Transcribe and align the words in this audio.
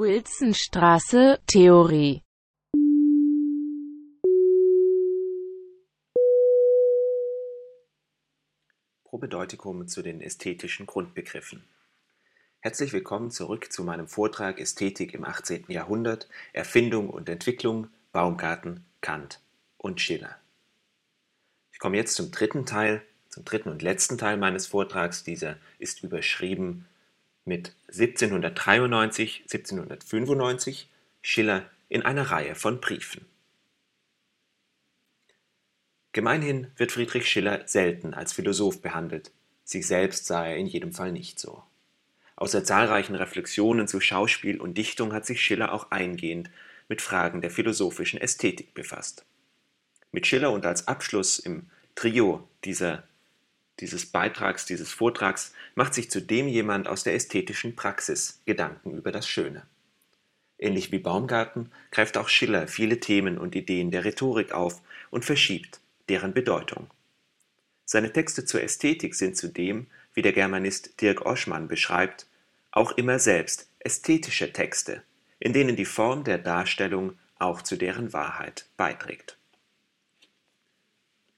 Wilsonstraße, 0.00 1.40
Theorie 1.46 2.22
Probedeutikum 9.04 9.88
zu 9.88 10.00
den 10.00 10.22
ästhetischen 10.22 10.86
Grundbegriffen. 10.86 11.68
Herzlich 12.60 12.94
willkommen 12.94 13.30
zurück 13.30 13.70
zu 13.70 13.84
meinem 13.84 14.08
Vortrag 14.08 14.58
Ästhetik 14.58 15.12
im 15.12 15.26
18. 15.26 15.66
Jahrhundert, 15.68 16.30
Erfindung 16.54 17.10
und 17.10 17.28
Entwicklung, 17.28 17.88
Baumgarten, 18.12 18.86
Kant 19.02 19.42
und 19.76 20.00
Schiller. 20.00 20.34
Ich 21.72 21.78
komme 21.78 21.98
jetzt 21.98 22.14
zum 22.14 22.30
dritten 22.30 22.64
Teil, 22.64 23.02
zum 23.28 23.44
dritten 23.44 23.68
und 23.68 23.82
letzten 23.82 24.16
Teil 24.16 24.38
meines 24.38 24.66
Vortrags. 24.66 25.24
Dieser 25.24 25.58
ist 25.78 26.02
überschrieben 26.02 26.86
mit 27.44 27.74
1793, 27.88 29.42
1795 29.42 30.88
Schiller 31.22 31.68
in 31.88 32.02
einer 32.02 32.30
Reihe 32.30 32.54
von 32.54 32.80
Briefen. 32.80 33.26
Gemeinhin 36.12 36.68
wird 36.76 36.92
Friedrich 36.92 37.28
Schiller 37.28 37.62
selten 37.66 38.14
als 38.14 38.32
Philosoph 38.32 38.82
behandelt, 38.82 39.30
sich 39.64 39.86
selbst 39.86 40.26
sah 40.26 40.46
er 40.46 40.56
in 40.56 40.66
jedem 40.66 40.92
Fall 40.92 41.12
nicht 41.12 41.38
so. 41.38 41.62
Außer 42.36 42.64
zahlreichen 42.64 43.14
Reflexionen 43.14 43.86
zu 43.86 44.00
Schauspiel 44.00 44.60
und 44.60 44.78
Dichtung 44.78 45.12
hat 45.12 45.26
sich 45.26 45.40
Schiller 45.40 45.72
auch 45.72 45.90
eingehend 45.90 46.50
mit 46.88 47.02
Fragen 47.02 47.40
der 47.40 47.50
philosophischen 47.50 48.20
Ästhetik 48.20 48.74
befasst. 48.74 49.24
Mit 50.10 50.26
Schiller 50.26 50.50
und 50.50 50.66
als 50.66 50.88
Abschluss 50.88 51.38
im 51.38 51.70
Trio 51.94 52.48
dieser, 52.64 53.04
dieses 53.80 54.06
Beitrags, 54.06 54.66
dieses 54.66 54.92
Vortrags 54.92 55.52
macht 55.74 55.94
sich 55.94 56.10
zudem 56.10 56.48
jemand 56.48 56.88
aus 56.88 57.02
der 57.02 57.14
ästhetischen 57.14 57.76
Praxis 57.76 58.40
Gedanken 58.46 58.96
über 58.96 59.12
das 59.12 59.26
Schöne. 59.26 59.66
Ähnlich 60.58 60.92
wie 60.92 60.98
Baumgarten 60.98 61.72
greift 61.90 62.18
auch 62.18 62.28
Schiller 62.28 62.68
viele 62.68 63.00
Themen 63.00 63.38
und 63.38 63.54
Ideen 63.54 63.90
der 63.90 64.04
Rhetorik 64.04 64.52
auf 64.52 64.82
und 65.10 65.24
verschiebt 65.24 65.80
deren 66.08 66.34
Bedeutung. 66.34 66.88
Seine 67.86 68.12
Texte 68.12 68.44
zur 68.44 68.62
Ästhetik 68.62 69.14
sind 69.14 69.36
zudem, 69.36 69.86
wie 70.14 70.22
der 70.22 70.32
Germanist 70.32 71.00
Dirk 71.00 71.24
Oschmann 71.24 71.66
beschreibt, 71.66 72.26
auch 72.70 72.92
immer 72.92 73.18
selbst 73.18 73.68
ästhetische 73.80 74.52
Texte, 74.52 75.02
in 75.38 75.52
denen 75.52 75.76
die 75.76 75.84
Form 75.84 76.22
der 76.24 76.38
Darstellung 76.38 77.18
auch 77.38 77.62
zu 77.62 77.76
deren 77.76 78.12
Wahrheit 78.12 78.66
beiträgt. 78.76 79.39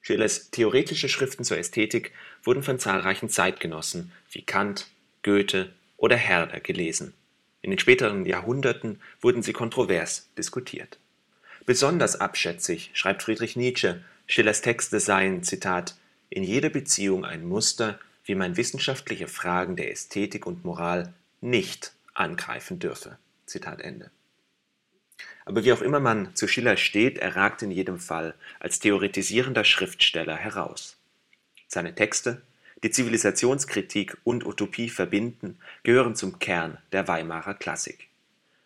Schillers 0.03 0.51
theoretische 0.51 1.09
Schriften 1.09 1.45
zur 1.45 1.59
Ästhetik 1.59 2.13
wurden 2.43 2.63
von 2.63 2.79
zahlreichen 2.79 3.29
Zeitgenossen 3.29 4.13
wie 4.31 4.43
Kant, 4.43 4.89
Goethe 5.23 5.73
oder 5.97 6.17
Herder 6.17 6.61
gelesen. 6.61 7.15
In 7.63 7.71
den 7.71 7.79
späteren 7.79 8.27
Jahrhunderten 8.27 9.01
wurden 9.21 9.43
sie 9.43 9.53
kontrovers 9.53 10.29
diskutiert. 10.37 10.99
Besonders 11.65 12.21
abschätzig 12.21 12.91
schreibt 12.93 13.23
Friedrich 13.23 13.55
Nietzsche 13.57 14.03
Schillers 14.27 14.63
Texte 14.63 14.99
seien, 14.99 15.43
Zitat, 15.43 15.95
in 16.31 16.43
jeder 16.43 16.71
Beziehung 16.71 17.25
ein 17.25 17.45
Muster, 17.47 17.99
wie 18.25 18.35
man 18.35 18.57
wissenschaftliche 18.57 19.29
Fragen 19.29 19.77
der 19.77 19.91
Ästhetik 19.91 20.47
und 20.47 20.65
Moral 20.65 21.13
nicht 21.41 21.93
angreifen 22.15 22.79
dürfe. 22.79 23.19
Zitat 23.47 23.81
Ende. 23.81 24.11
Aber 25.45 25.65
wie 25.65 25.73
auch 25.73 25.83
immer 25.83 26.01
man 26.01 26.35
zu 26.35 26.47
Schiller 26.47 26.77
steht, 26.77 27.19
er 27.19 27.37
ragt 27.37 27.63
in 27.63 27.71
jedem 27.71 27.99
Fall 27.99 28.35
als 28.61 28.79
theoretisierender 28.79 29.65
Schriftsteller 29.65 30.37
heraus. 30.37 30.97
Seine 31.67 31.95
Texte, 31.95 32.43
die 32.83 32.91
Zivilisationskritik 32.91 34.17
und 34.25 34.45
Utopie 34.45 34.89
verbinden, 34.89 35.59
gehören 35.83 36.15
zum 36.15 36.39
Kern 36.39 36.79
der 36.93 37.09
Weimarer 37.09 37.55
Klassik. 37.55 38.09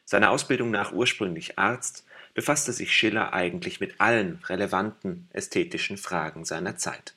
Seiner 0.04 0.30
Ausbildung 0.30 0.70
nach 0.70 0.92
ursprünglich 0.92 1.58
Arzt, 1.58 2.04
befasste 2.36 2.72
sich 2.72 2.94
Schiller 2.94 3.32
eigentlich 3.32 3.80
mit 3.80 3.98
allen 3.98 4.40
relevanten 4.44 5.26
ästhetischen 5.32 5.96
Fragen 5.96 6.44
seiner 6.44 6.76
Zeit. 6.76 7.14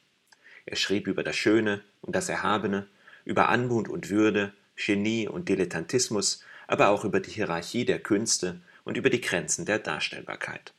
Er 0.66 0.78
schrieb 0.78 1.08
über 1.08 1.24
das 1.24 1.36
Schöne 1.36 1.82
und 2.02 2.16
das 2.16 2.30
Erhabene, 2.30 2.88
über 3.26 3.50
Anmut 3.50 3.90
und 3.90 4.10
Würde, 4.10 4.54
Genie 4.78 5.28
und 5.28 5.50
Dilettantismus, 5.50 6.44
aber 6.68 6.88
auch 6.88 7.04
über 7.04 7.20
die 7.20 7.32
Hierarchie 7.32 7.84
der 7.84 8.00
Künste 8.00 8.62
und 8.90 8.98
über 8.98 9.12
die 9.12 9.22
Grenzen 9.22 9.66
der 9.66 9.78
Darstellbarkeit. 9.78 10.74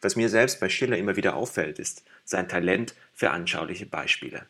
Was 0.00 0.16
mir 0.16 0.30
selbst 0.30 0.60
bei 0.60 0.70
Schiller 0.70 0.96
immer 0.96 1.16
wieder 1.16 1.36
auffällt, 1.36 1.78
ist 1.78 2.02
sein 2.24 2.48
Talent 2.48 2.94
für 3.12 3.32
anschauliche 3.32 3.84
Beispiele. 3.84 4.46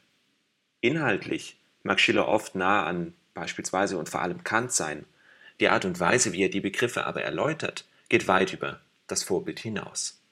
Inhaltlich 0.81 1.59
mag 1.83 1.99
Schiller 1.99 2.29
oft 2.29 2.55
nah 2.55 2.87
an 2.87 3.15
beispielsweise 3.35 3.99
und 3.99 4.09
vor 4.09 4.23
allem 4.23 4.45
Kant 4.45 4.71
sein, 4.71 5.07
die 5.59 5.71
Art 5.71 5.85
und 5.85 5.99
Weise, 5.99 6.33
wie 6.33 6.45
er 6.45 6.49
die 6.49 6.61
Begriffe 6.61 7.05
aber 7.05 7.23
erläutert, 7.23 7.85
geht 8.09 8.29
weit 8.29 8.53
über 8.53 8.81
das 9.09 9.25
Vorbild 9.25 9.59
hinaus. 9.59 10.23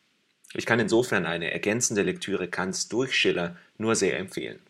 Ich 0.53 0.67
kann 0.67 0.79
insofern 0.79 1.27
eine 1.27 1.51
ergänzende 1.51 2.03
Lektüre 2.03 2.47
Kants 2.47 2.89
durch 2.89 3.17
Schiller 3.17 3.57
nur 3.77 3.97
sehr 3.97 4.21
empfehlen. 4.21 4.61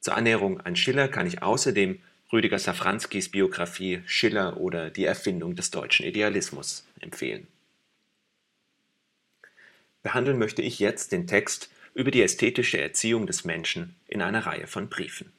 Zur 0.00 0.14
Annäherung 0.14 0.60
an 0.60 0.76
Schiller 0.76 1.08
kann 1.08 1.26
ich 1.26 1.42
außerdem 1.42 2.02
Rüdiger 2.32 2.58
Safranskis 2.58 3.28
Biografie 3.28 4.02
Schiller 4.04 4.56
oder 4.56 4.90
Die 4.90 5.04
Erfindung 5.04 5.54
des 5.54 5.70
deutschen 5.70 6.04
Idealismus 6.04 6.84
empfehlen. 6.98 7.46
Behandeln 10.02 10.36
möchte 10.36 10.60
ich 10.60 10.80
jetzt 10.80 11.12
den 11.12 11.28
Text 11.28 11.70
über 11.94 12.10
die 12.10 12.22
ästhetische 12.22 12.80
Erziehung 12.80 13.28
des 13.28 13.44
Menschen 13.44 13.94
in 14.08 14.22
einer 14.22 14.44
Reihe 14.44 14.66
von 14.66 14.88
Briefen. 14.88 15.32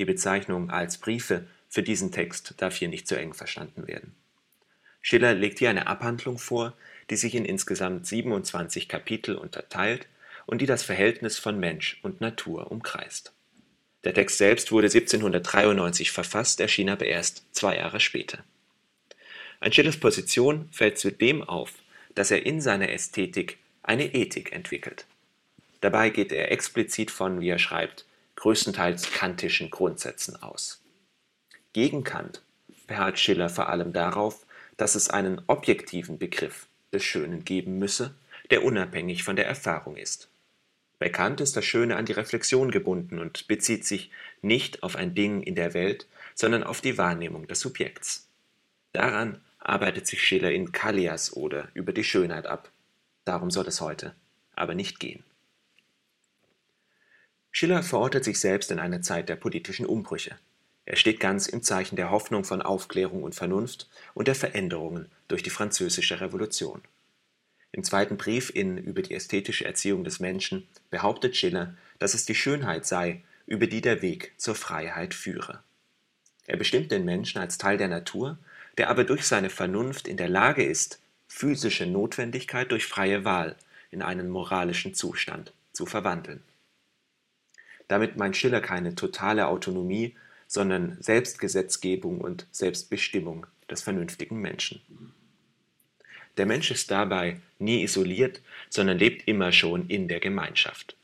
Die 0.00 0.04
Bezeichnung 0.04 0.70
als 0.70 0.98
Briefe 0.98 1.46
für 1.68 1.84
diesen 1.84 2.10
Text 2.10 2.54
darf 2.58 2.74
hier 2.74 2.88
nicht 2.88 3.06
zu 3.06 3.16
eng 3.16 3.32
verstanden 3.32 3.86
werden. 3.86 4.16
Schiller 5.02 5.34
legt 5.34 5.60
hier 5.60 5.70
eine 5.70 5.86
Abhandlung 5.86 6.38
vor, 6.38 6.76
die 7.10 7.16
sich 7.16 7.36
in 7.36 7.44
insgesamt 7.44 8.08
27 8.08 8.88
Kapitel 8.88 9.36
unterteilt 9.36 10.08
und 10.46 10.60
die 10.60 10.66
das 10.66 10.82
Verhältnis 10.82 11.38
von 11.38 11.60
Mensch 11.60 12.00
und 12.02 12.20
Natur 12.20 12.72
umkreist. 12.72 13.35
Der 14.06 14.14
Text 14.14 14.38
selbst 14.38 14.70
wurde 14.70 14.86
1793 14.86 16.12
verfasst, 16.12 16.60
erschien 16.60 16.88
aber 16.88 17.06
erst 17.06 17.42
zwei 17.50 17.76
Jahre 17.76 17.98
später. 17.98 18.44
An 19.58 19.72
Schillers 19.72 19.96
Position 19.96 20.68
fällt 20.70 20.96
zudem 20.96 21.42
auf, 21.42 21.72
dass 22.14 22.30
er 22.30 22.46
in 22.46 22.60
seiner 22.60 22.92
Ästhetik 22.92 23.58
eine 23.82 24.14
Ethik 24.14 24.52
entwickelt. 24.52 25.06
Dabei 25.80 26.10
geht 26.10 26.30
er 26.30 26.52
explizit 26.52 27.10
von, 27.10 27.40
wie 27.40 27.48
er 27.48 27.58
schreibt, 27.58 28.04
größtenteils 28.36 29.10
kantischen 29.10 29.70
Grundsätzen 29.70 30.40
aus. 30.40 30.80
Gegen 31.72 32.04
Kant 32.04 32.42
beharrt 32.86 33.18
Schiller 33.18 33.48
vor 33.48 33.68
allem 33.70 33.92
darauf, 33.92 34.46
dass 34.76 34.94
es 34.94 35.10
einen 35.10 35.42
objektiven 35.48 36.16
Begriff 36.16 36.68
des 36.92 37.02
Schönen 37.02 37.44
geben 37.44 37.80
müsse, 37.80 38.14
der 38.50 38.62
unabhängig 38.62 39.24
von 39.24 39.34
der 39.34 39.48
Erfahrung 39.48 39.96
ist. 39.96 40.28
Bei 40.98 41.08
Kant 41.08 41.40
ist 41.40 41.56
das 41.56 41.64
Schöne 41.64 41.96
an 41.96 42.06
die 42.06 42.12
Reflexion 42.12 42.70
gebunden 42.70 43.18
und 43.18 43.48
bezieht 43.48 43.84
sich 43.84 44.10
nicht 44.40 44.82
auf 44.82 44.96
ein 44.96 45.14
Ding 45.14 45.42
in 45.42 45.54
der 45.54 45.74
Welt, 45.74 46.06
sondern 46.34 46.62
auf 46.62 46.80
die 46.80 46.96
Wahrnehmung 46.96 47.46
des 47.46 47.60
Subjekts. 47.60 48.28
Daran 48.92 49.40
arbeitet 49.58 50.06
sich 50.06 50.22
Schiller 50.22 50.52
in 50.52 50.72
Kallias 50.72 51.34
oder 51.34 51.68
über 51.74 51.92
die 51.92 52.04
Schönheit 52.04 52.46
ab. 52.46 52.70
Darum 53.24 53.50
soll 53.50 53.66
es 53.66 53.80
heute 53.80 54.14
aber 54.56 54.74
nicht 54.74 54.98
gehen. 54.98 55.22
Schiller 57.52 57.82
verortet 57.82 58.24
sich 58.24 58.40
selbst 58.40 58.70
in 58.70 58.78
einer 58.78 59.02
Zeit 59.02 59.28
der 59.28 59.36
politischen 59.36 59.86
Umbrüche. 59.86 60.36
Er 60.84 60.96
steht 60.96 61.20
ganz 61.20 61.46
im 61.46 61.62
Zeichen 61.62 61.96
der 61.96 62.10
Hoffnung 62.10 62.44
von 62.44 62.62
Aufklärung 62.62 63.22
und 63.22 63.34
Vernunft 63.34 63.88
und 64.14 64.28
der 64.28 64.34
Veränderungen 64.34 65.08
durch 65.28 65.42
die 65.42 65.50
Französische 65.50 66.20
Revolution. 66.20 66.82
Im 67.76 67.84
zweiten 67.84 68.16
Brief 68.16 68.50
in 68.54 68.78
Über 68.78 69.02
die 69.02 69.14
ästhetische 69.14 69.66
Erziehung 69.66 70.02
des 70.02 70.18
Menschen 70.18 70.66
behauptet 70.90 71.36
Schiller, 71.36 71.76
dass 71.98 72.14
es 72.14 72.24
die 72.24 72.34
Schönheit 72.34 72.86
sei, 72.86 73.22
über 73.46 73.66
die 73.66 73.82
der 73.82 74.00
Weg 74.00 74.32
zur 74.38 74.54
Freiheit 74.54 75.12
führe. 75.12 75.62
Er 76.46 76.56
bestimmt 76.56 76.90
den 76.90 77.04
Menschen 77.04 77.38
als 77.38 77.58
Teil 77.58 77.76
der 77.76 77.88
Natur, 77.88 78.38
der 78.78 78.88
aber 78.88 79.04
durch 79.04 79.26
seine 79.26 79.50
Vernunft 79.50 80.08
in 80.08 80.16
der 80.16 80.28
Lage 80.28 80.64
ist, 80.64 81.00
physische 81.28 81.84
Notwendigkeit 81.84 82.72
durch 82.72 82.86
freie 82.86 83.26
Wahl 83.26 83.56
in 83.90 84.00
einen 84.00 84.30
moralischen 84.30 84.94
Zustand 84.94 85.52
zu 85.72 85.84
verwandeln. 85.84 86.42
Damit 87.88 88.16
meint 88.16 88.36
Schiller 88.36 88.62
keine 88.62 88.94
totale 88.94 89.48
Autonomie 89.48 90.16
sondern 90.46 90.96
Selbstgesetzgebung 91.00 92.20
und 92.20 92.46
Selbstbestimmung 92.52 93.46
des 93.70 93.82
vernünftigen 93.82 94.40
Menschen. 94.40 94.80
Der 96.36 96.46
Mensch 96.46 96.70
ist 96.70 96.90
dabei 96.90 97.40
nie 97.58 97.82
isoliert, 97.82 98.42
sondern 98.68 98.98
lebt 98.98 99.26
immer 99.26 99.52
schon 99.52 99.88
in 99.88 100.08
der 100.08 100.20
Gemeinschaft. 100.20 100.96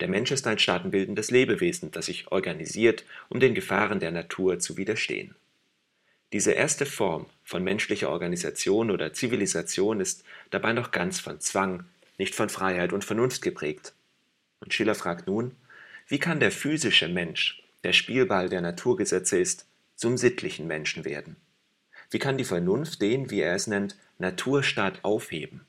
Der 0.00 0.08
Mensch 0.08 0.30
ist 0.30 0.46
ein 0.46 0.58
staatenbildendes 0.58 1.30
Lebewesen, 1.30 1.90
das 1.90 2.06
sich 2.06 2.32
organisiert, 2.32 3.04
um 3.28 3.40
den 3.40 3.54
Gefahren 3.54 4.00
der 4.00 4.10
Natur 4.10 4.58
zu 4.58 4.76
widerstehen. 4.76 5.34
Diese 6.32 6.52
erste 6.52 6.84
Form 6.84 7.26
von 7.44 7.62
menschlicher 7.62 8.10
Organisation 8.10 8.90
oder 8.90 9.12
Zivilisation 9.12 10.00
ist 10.00 10.24
dabei 10.50 10.72
noch 10.72 10.90
ganz 10.90 11.20
von 11.20 11.40
Zwang, 11.40 11.84
nicht 12.18 12.34
von 12.34 12.48
Freiheit 12.48 12.92
und 12.92 13.04
Vernunft 13.04 13.42
geprägt. 13.42 13.92
Und 14.60 14.74
Schiller 14.74 14.94
fragt 14.94 15.26
nun, 15.26 15.52
wie 16.08 16.18
kann 16.18 16.40
der 16.40 16.50
physische 16.50 17.08
Mensch 17.08 17.62
der 17.84 17.92
Spielball 17.92 18.48
der 18.48 18.62
Naturgesetze 18.62 19.38
ist, 19.38 19.66
zum 19.94 20.16
sittlichen 20.16 20.66
Menschen 20.66 21.04
werden. 21.04 21.36
Wie 22.10 22.18
kann 22.18 22.36
die 22.36 22.44
Vernunft 22.44 23.00
den, 23.00 23.30
wie 23.30 23.40
er 23.40 23.54
es 23.54 23.66
nennt, 23.66 23.96
Naturstaat 24.18 25.04
aufheben? 25.04 25.66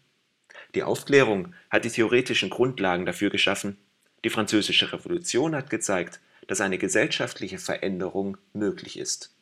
Die 0.76 0.84
Aufklärung 0.84 1.54
hat 1.70 1.86
die 1.86 1.90
theoretischen 1.90 2.50
Grundlagen 2.50 3.06
dafür 3.06 3.30
geschaffen. 3.30 3.78
Die 4.24 4.30
Französische 4.30 4.92
Revolution 4.92 5.56
hat 5.56 5.70
gezeigt, 5.70 6.20
dass 6.48 6.62
eine 6.62 6.78
gesellschaftliche 6.78 7.58
Veränderung 7.58 8.38
möglich 8.54 9.00
ist, 9.00 9.34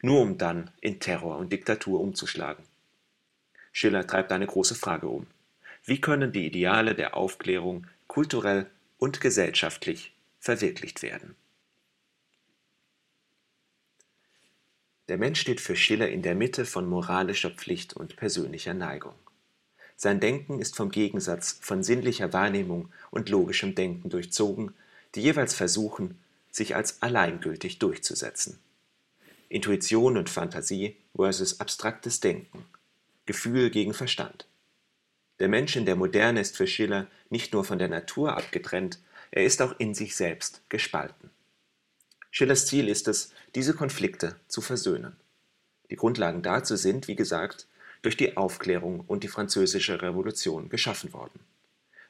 nur 0.00 0.20
um 0.20 0.38
dann 0.38 0.70
in 0.80 1.00
Terror 1.00 1.38
und 1.38 1.52
Diktatur 1.52 2.00
umzuschlagen. 2.00 2.64
Schiller 3.72 4.06
treibt 4.06 4.32
eine 4.32 4.46
große 4.46 4.74
Frage 4.74 5.08
um. 5.08 5.26
Wie 5.84 6.00
können 6.00 6.32
die 6.32 6.46
Ideale 6.46 6.94
der 6.94 7.16
Aufklärung 7.16 7.86
kulturell 8.06 8.66
und 8.98 9.20
gesellschaftlich 9.20 10.14
verwirklicht 10.40 11.02
werden? 11.02 11.36
Der 15.08 15.18
Mensch 15.18 15.40
steht 15.40 15.60
für 15.60 15.76
Schiller 15.76 16.08
in 16.08 16.22
der 16.22 16.34
Mitte 16.34 16.64
von 16.64 16.88
moralischer 16.88 17.50
Pflicht 17.50 17.94
und 17.94 18.16
persönlicher 18.16 18.74
Neigung. 18.74 19.14
Sein 19.96 20.20
Denken 20.20 20.60
ist 20.60 20.76
vom 20.76 20.90
Gegensatz 20.90 21.58
von 21.60 21.82
sinnlicher 21.82 22.32
Wahrnehmung 22.32 22.90
und 23.10 23.28
logischem 23.28 23.74
Denken 23.74 24.10
durchzogen, 24.10 24.74
die 25.14 25.22
jeweils 25.22 25.54
versuchen, 25.54 26.18
sich 26.50 26.74
als 26.74 27.02
alleingültig 27.02 27.78
durchzusetzen. 27.78 28.58
Intuition 29.48 30.16
und 30.16 30.28
Fantasie 30.28 30.96
versus 31.14 31.60
abstraktes 31.60 32.20
Denken, 32.20 32.64
Gefühl 33.26 33.70
gegen 33.70 33.94
Verstand. 33.94 34.46
Der 35.38 35.48
Mensch 35.48 35.76
in 35.76 35.86
der 35.86 35.96
Moderne 35.96 36.40
ist 36.40 36.56
für 36.56 36.66
Schiller 36.66 37.06
nicht 37.30 37.52
nur 37.52 37.64
von 37.64 37.78
der 37.78 37.88
Natur 37.88 38.36
abgetrennt, 38.36 38.98
er 39.30 39.44
ist 39.44 39.62
auch 39.62 39.78
in 39.78 39.94
sich 39.94 40.16
selbst 40.16 40.62
gespalten. 40.68 41.30
Schillers 42.38 42.66
Ziel 42.66 42.90
ist 42.90 43.08
es, 43.08 43.32
diese 43.54 43.72
Konflikte 43.72 44.36
zu 44.46 44.60
versöhnen. 44.60 45.16
Die 45.88 45.96
Grundlagen 45.96 46.42
dazu 46.42 46.76
sind, 46.76 47.08
wie 47.08 47.16
gesagt, 47.16 47.66
durch 48.02 48.14
die 48.14 48.36
Aufklärung 48.36 49.00
und 49.06 49.24
die 49.24 49.28
Französische 49.28 50.02
Revolution 50.02 50.68
geschaffen 50.68 51.14
worden. 51.14 51.40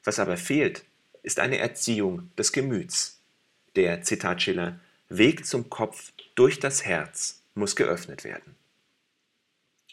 Was 0.03 0.19
aber 0.19 0.35
fehlt, 0.35 0.83
ist 1.23 1.39
eine 1.39 1.59
Erziehung 1.59 2.29
des 2.37 2.51
Gemüts, 2.51 3.21
der, 3.77 4.01
Zitat 4.01 4.41
Schiller, 4.41 4.81
Weg 5.07 5.45
zum 5.45 5.69
Kopf 5.69 6.11
durch 6.35 6.59
das 6.59 6.83
Herz 6.83 7.39
muss 7.55 7.77
geöffnet 7.77 8.25
werden. 8.25 8.57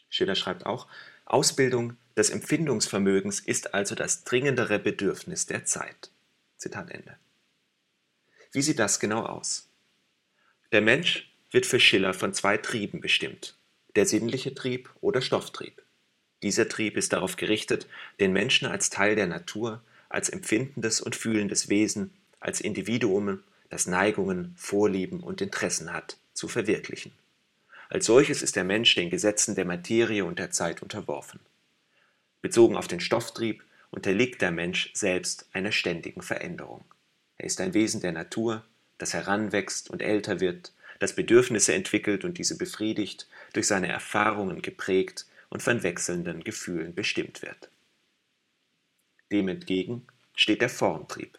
Schiller 0.09 0.35
schreibt 0.35 0.67
auch, 0.67 0.89
Ausbildung 1.27 1.97
des 2.17 2.31
Empfindungsvermögens 2.31 3.39
ist 3.39 3.73
also 3.73 3.95
das 3.95 4.25
dringendere 4.25 4.81
Bedürfnis 4.81 5.47
der 5.47 5.65
Zeit. 5.65 6.11
Zitat 6.57 6.91
Ende. 6.91 7.17
Wie 8.51 8.63
sieht 8.63 8.81
das 8.81 8.99
genau 8.99 9.27
aus? 9.27 9.69
Der 10.75 10.81
Mensch 10.81 11.31
wird 11.53 11.67
für 11.67 11.79
Schiller 11.79 12.15
von 12.15 12.35
zwei 12.35 12.57
Trieben 12.57 13.01
bestimmt, 13.01 13.57
der 13.95 14.07
sinnliche 14.07 14.57
Trieb 14.57 14.91
oder 15.01 15.23
Stofftrieb. 15.23 15.81
Dieser 16.43 16.69
Trieb 16.69 16.97
ist 16.97 17.13
darauf 17.13 17.37
gerichtet, 17.37 17.87
den 18.19 18.33
Menschen 18.33 18.67
als 18.67 18.91
Teil 18.91 19.15
der 19.15 19.29
Natur, 19.29 19.85
als 20.09 20.29
empfindendes 20.31 21.01
und 21.01 21.15
fühlendes 21.15 21.69
Wesen, 21.69 22.13
als 22.41 22.61
Individuum 22.61 23.39
das 23.71 23.87
Neigungen, 23.87 24.53
Vorlieben 24.57 25.21
und 25.21 25.41
Interessen 25.41 25.93
hat, 25.93 26.17
zu 26.33 26.49
verwirklichen. 26.49 27.13
Als 27.89 28.07
solches 28.07 28.43
ist 28.43 28.57
der 28.57 28.65
Mensch 28.65 28.97
den 28.97 29.11
Gesetzen 29.11 29.55
der 29.55 29.67
Materie 29.67 30.25
und 30.25 30.41
der 30.41 30.51
Zeit 30.51 30.83
unterworfen. 30.83 31.39
Bezogen 32.43 32.77
auf 32.77 32.89
den 32.89 32.99
Stofftrieb 32.99 33.63
unterliegt 33.93 34.43
der 34.43 34.51
Mensch 34.51 34.91
selbst 34.93 35.47
einer 35.53 35.71
ständigen 35.71 36.23
Veränderung. 36.23 36.85
Er 37.39 37.47
ist 37.47 37.61
ein 37.61 37.75
Wesen 37.75 38.01
der 38.01 38.11
Natur, 38.11 38.65
das 39.05 39.13
heranwächst 39.13 39.91
und 39.91 40.01
älter 40.01 40.41
wird, 40.41 40.73
das 40.99 41.15
Bedürfnisse 41.15 41.75
entwickelt 41.75 42.25
und 42.25 42.39
diese 42.39 42.57
befriedigt, 42.57 43.29
durch 43.53 43.67
seine 43.67 43.89
Erfahrungen 43.89 44.63
geprägt 44.63 45.27
und 45.51 45.63
von 45.63 45.83
wechselnden 45.83 46.43
Gefühlen 46.43 46.95
bestimmt 46.95 47.43
wird. 47.43 47.69
Dem 49.31 49.49
entgegen 49.49 50.07
steht 50.35 50.63
der 50.63 50.71
Formtrieb, 50.71 51.39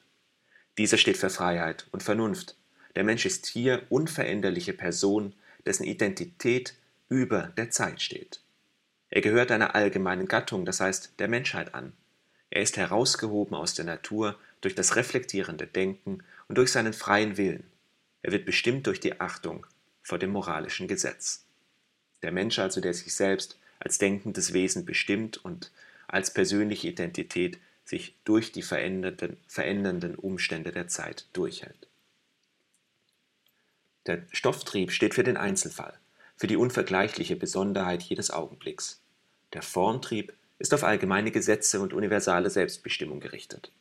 dieser 0.78 0.98
steht 0.98 1.18
für 1.18 1.32
Freiheit 1.32 1.88
und 1.92 2.04
Vernunft. 2.04 2.56
Der 2.96 3.04
Mensch 3.04 3.26
ist 3.26 3.48
hier 3.48 3.82
unveränderliche 3.90 4.74
Person, 4.74 5.34
dessen 5.66 5.86
Identität 5.86 6.76
über 7.10 7.52
der 7.58 7.72
Zeit 7.72 8.00
steht. 8.00 8.42
Er 9.10 9.22
gehört 9.22 9.50
einer 9.52 9.74
allgemeinen 9.74 10.28
Gattung, 10.28 10.66
das 10.66 10.82
heißt 10.82 11.14
der 11.18 11.30
Menschheit 11.30 11.74
an. 11.74 11.94
Er 12.52 12.62
ist 12.62 12.78
herausgehoben 12.78 13.56
aus 13.56 13.74
der 13.74 13.86
Natur 13.86 14.38
durch 14.66 14.74
das 14.74 14.96
reflektierende 14.96 15.68
Denken 15.68 16.24
und 16.48 16.58
durch 16.58 16.72
seinen 16.72 16.94
freien 16.94 17.38
Willen. 17.38 17.70
Er 18.24 18.32
wird 18.32 18.48
bestimmt 18.48 18.88
durch 18.88 19.00
die 19.00 19.22
Achtung 19.22 19.68
vor 20.02 20.18
dem 20.18 20.32
moralischen 20.32 20.88
Gesetz. 20.88 21.46
Der 22.24 22.32
Mensch 22.32 22.58
also, 22.58 22.82
der 22.82 22.96
sich 22.96 23.14
selbst 23.14 23.60
als 23.78 24.00
denkendes 24.00 24.54
Wesen 24.54 24.84
bestimmt 24.84 25.38
und 25.46 25.72
als 26.08 26.34
persönliche 26.34 26.88
Identität 26.88 27.60
sich 27.84 28.16
durch 28.24 28.54
die 28.54 28.64
verändernden, 28.64 29.38
verändernden 29.48 30.16
Umstände 30.16 30.72
der 30.72 30.88
Zeit 30.88 31.28
durchhält. 31.34 31.88
Der 34.08 34.24
Stofftrieb 34.32 34.92
steht 34.92 35.14
für 35.14 35.24
den 35.24 35.38
Einzelfall, 35.38 35.94
für 36.38 36.48
die 36.48 36.58
unvergleichliche 36.58 37.36
Besonderheit 37.36 38.02
jedes 38.02 38.32
Augenblicks. 38.32 39.00
Der 39.54 39.62
Formtrieb 39.62 40.34
ist 40.58 40.74
auf 40.74 40.84
allgemeine 40.84 41.30
Gesetze 41.30 41.82
und 41.82 41.94
universale 41.94 42.50
Selbstbestimmung 42.50 43.20
gerichtet. 43.20 43.72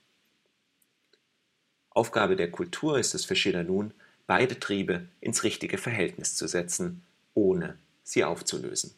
Aufgabe 1.94 2.36
der 2.36 2.50
Kultur 2.50 2.98
ist 2.98 3.14
es 3.14 3.24
für 3.24 3.36
Schiller 3.36 3.62
nun, 3.62 3.94
beide 4.26 4.58
Triebe 4.58 5.06
ins 5.20 5.44
richtige 5.44 5.78
Verhältnis 5.78 6.34
zu 6.34 6.48
setzen, 6.48 7.02
ohne 7.34 7.78
sie 8.02 8.24
aufzulösen. 8.24 8.94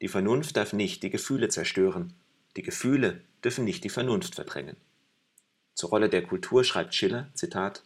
Die 0.00 0.08
Vernunft 0.08 0.56
darf 0.56 0.72
nicht 0.72 1.02
die 1.02 1.10
Gefühle 1.10 1.48
zerstören, 1.48 2.14
die 2.56 2.62
Gefühle 2.62 3.20
dürfen 3.44 3.64
nicht 3.64 3.84
die 3.84 3.90
Vernunft 3.90 4.34
verdrängen. 4.34 4.76
Zur 5.74 5.90
Rolle 5.90 6.08
der 6.08 6.22
Kultur 6.22 6.64
schreibt 6.64 6.94
Schiller, 6.94 7.28
Zitat, 7.34 7.82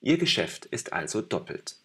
Ihr 0.00 0.18
Geschäft 0.18 0.66
ist 0.66 0.92
also 0.92 1.20
doppelt. 1.20 1.76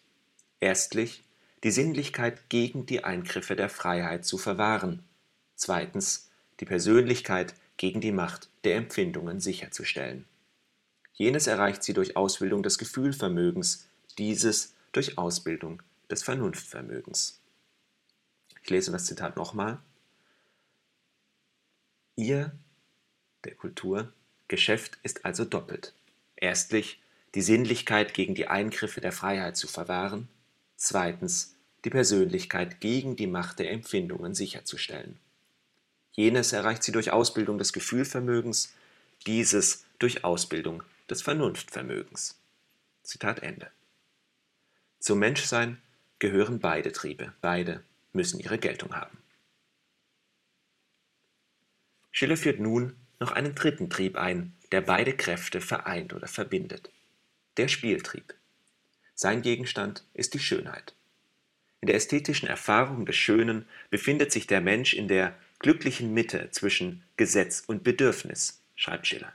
Erstlich, 0.60 1.24
die 1.64 1.70
Sinnlichkeit 1.70 2.50
gegen 2.50 2.86
die 2.86 3.02
Eingriffe 3.02 3.56
der 3.56 3.68
Freiheit 3.68 4.24
zu 4.24 4.38
verwahren. 4.38 5.02
Zweitens, 5.56 6.30
die 6.60 6.66
Persönlichkeit 6.66 7.54
gegen 7.76 8.00
die 8.00 8.12
Macht 8.12 8.48
der 8.64 8.76
Empfindungen 8.76 9.40
sicherzustellen. 9.40 10.24
Jenes 11.14 11.46
erreicht 11.46 11.82
sie 11.82 11.92
durch 11.92 12.16
Ausbildung 12.16 12.62
des 12.62 12.78
Gefühlvermögens, 12.78 13.88
dieses 14.18 14.74
durch 14.92 15.18
Ausbildung 15.18 15.82
des 16.10 16.22
Vernunftvermögens. 16.22 17.40
Ich 18.62 18.70
lese 18.70 18.92
das 18.92 19.06
Zitat 19.06 19.36
nochmal. 19.36 19.78
Ihr, 22.16 22.52
der 23.44 23.54
Kultur, 23.54 24.12
Geschäft 24.48 24.98
ist 25.02 25.24
also 25.24 25.44
doppelt. 25.44 25.94
Erstlich 26.36 27.00
die 27.34 27.40
Sinnlichkeit 27.40 28.12
gegen 28.12 28.34
die 28.34 28.48
Eingriffe 28.48 29.00
der 29.00 29.12
Freiheit 29.12 29.56
zu 29.56 29.66
verwahren, 29.66 30.28
zweitens 30.76 31.56
die 31.84 31.90
Persönlichkeit 31.90 32.80
gegen 32.80 33.16
die 33.16 33.26
Macht 33.26 33.58
der 33.58 33.70
Empfindungen 33.70 34.34
sicherzustellen. 34.34 35.18
Jenes 36.12 36.52
erreicht 36.52 36.82
sie 36.82 36.92
durch 36.92 37.10
Ausbildung 37.10 37.58
des 37.58 37.72
Gefühlvermögens, 37.72 38.74
dieses 39.26 39.86
durch 39.98 40.24
Ausbildung 40.24 40.82
des 41.12 41.20
Vernunftvermögens. 41.20 42.40
Zitat 43.02 43.40
Ende. 43.40 43.70
Zum 44.98 45.18
Menschsein 45.18 45.76
gehören 46.18 46.58
beide 46.58 46.90
Triebe, 46.90 47.34
beide 47.42 47.84
müssen 48.14 48.40
ihre 48.40 48.56
Geltung 48.56 48.96
haben. 48.96 49.18
Schiller 52.10 52.38
führt 52.38 52.60
nun 52.60 52.96
noch 53.20 53.32
einen 53.32 53.54
dritten 53.54 53.90
Trieb 53.90 54.16
ein, 54.16 54.54
der 54.70 54.80
beide 54.80 55.14
Kräfte 55.14 55.60
vereint 55.60 56.14
oder 56.14 56.28
verbindet. 56.28 56.90
Der 57.58 57.68
Spieltrieb. 57.68 58.32
Sein 59.14 59.42
Gegenstand 59.42 60.06
ist 60.14 60.32
die 60.32 60.38
Schönheit. 60.38 60.94
In 61.82 61.88
der 61.88 61.96
ästhetischen 61.96 62.48
Erfahrung 62.48 63.04
des 63.04 63.16
Schönen 63.16 63.68
befindet 63.90 64.32
sich 64.32 64.46
der 64.46 64.62
Mensch 64.62 64.94
in 64.94 65.08
der 65.08 65.36
glücklichen 65.58 66.14
Mitte 66.14 66.48
zwischen 66.52 67.04
Gesetz 67.18 67.62
und 67.66 67.84
Bedürfnis, 67.84 68.62
schreibt 68.76 69.06
Schiller. 69.06 69.34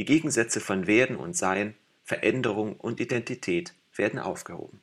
Die 0.00 0.06
Gegensätze 0.06 0.60
von 0.60 0.86
Werden 0.86 1.16
und 1.16 1.36
Sein, 1.36 1.74
Veränderung 2.04 2.74
und 2.76 3.00
Identität 3.00 3.74
werden 3.94 4.18
aufgehoben. 4.18 4.80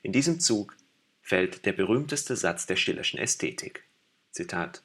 In 0.00 0.12
diesem 0.12 0.40
Zug 0.40 0.74
fällt 1.20 1.66
der 1.66 1.74
berühmteste 1.74 2.34
Satz 2.34 2.64
der 2.64 2.76
Schillerschen 2.76 3.18
Ästhetik. 3.18 3.84
Zitat 4.30 4.82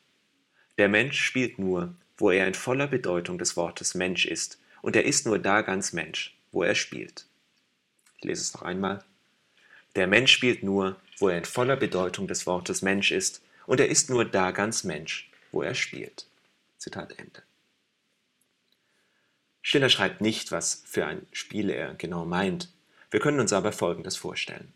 der 0.77 0.89
Mensch 0.89 1.21
spielt 1.21 1.59
nur, 1.59 1.95
wo 2.17 2.29
er 2.29 2.45
in 2.45 2.55
voller 2.55 2.87
Bedeutung 2.87 3.37
des 3.37 3.55
Wortes 3.55 3.95
Mensch 3.95 4.25
ist, 4.25 4.59
und 4.81 4.97
er 4.97 5.05
ist 5.05 5.25
nur 5.25 5.39
da 5.39 5.61
ganz 5.61 5.93
Mensch, 5.93 6.37
wo 6.51 6.63
er 6.63 6.75
spielt. 6.75 7.25
Ich 8.17 8.25
lese 8.25 8.41
es 8.41 8.53
noch 8.53 8.63
einmal. 8.63 9.05
Der 9.95 10.07
Mensch 10.07 10.33
spielt 10.33 10.61
nur, 10.61 10.97
wo 11.19 11.29
er 11.29 11.37
in 11.37 11.45
voller 11.45 11.77
Bedeutung 11.77 12.27
des 12.27 12.47
Wortes 12.47 12.81
Mensch 12.81 13.13
ist, 13.13 13.41
und 13.65 13.79
er 13.79 13.87
ist 13.87 14.09
nur 14.09 14.25
da 14.25 14.51
ganz 14.51 14.83
Mensch, 14.83 15.31
wo 15.53 15.61
er 15.61 15.73
spielt. 15.73 16.27
Zitat 16.77 17.17
Ende. 17.17 17.46
Schiller 19.69 19.89
schreibt 19.89 20.21
nicht, 20.21 20.53
was 20.53 20.83
für 20.85 21.05
ein 21.05 21.27
Spiel 21.33 21.69
er 21.69 21.93
genau 21.95 22.23
meint. 22.23 22.69
Wir 23.11 23.19
können 23.19 23.41
uns 23.41 23.51
aber 23.51 23.73
Folgendes 23.73 24.15
vorstellen. 24.15 24.71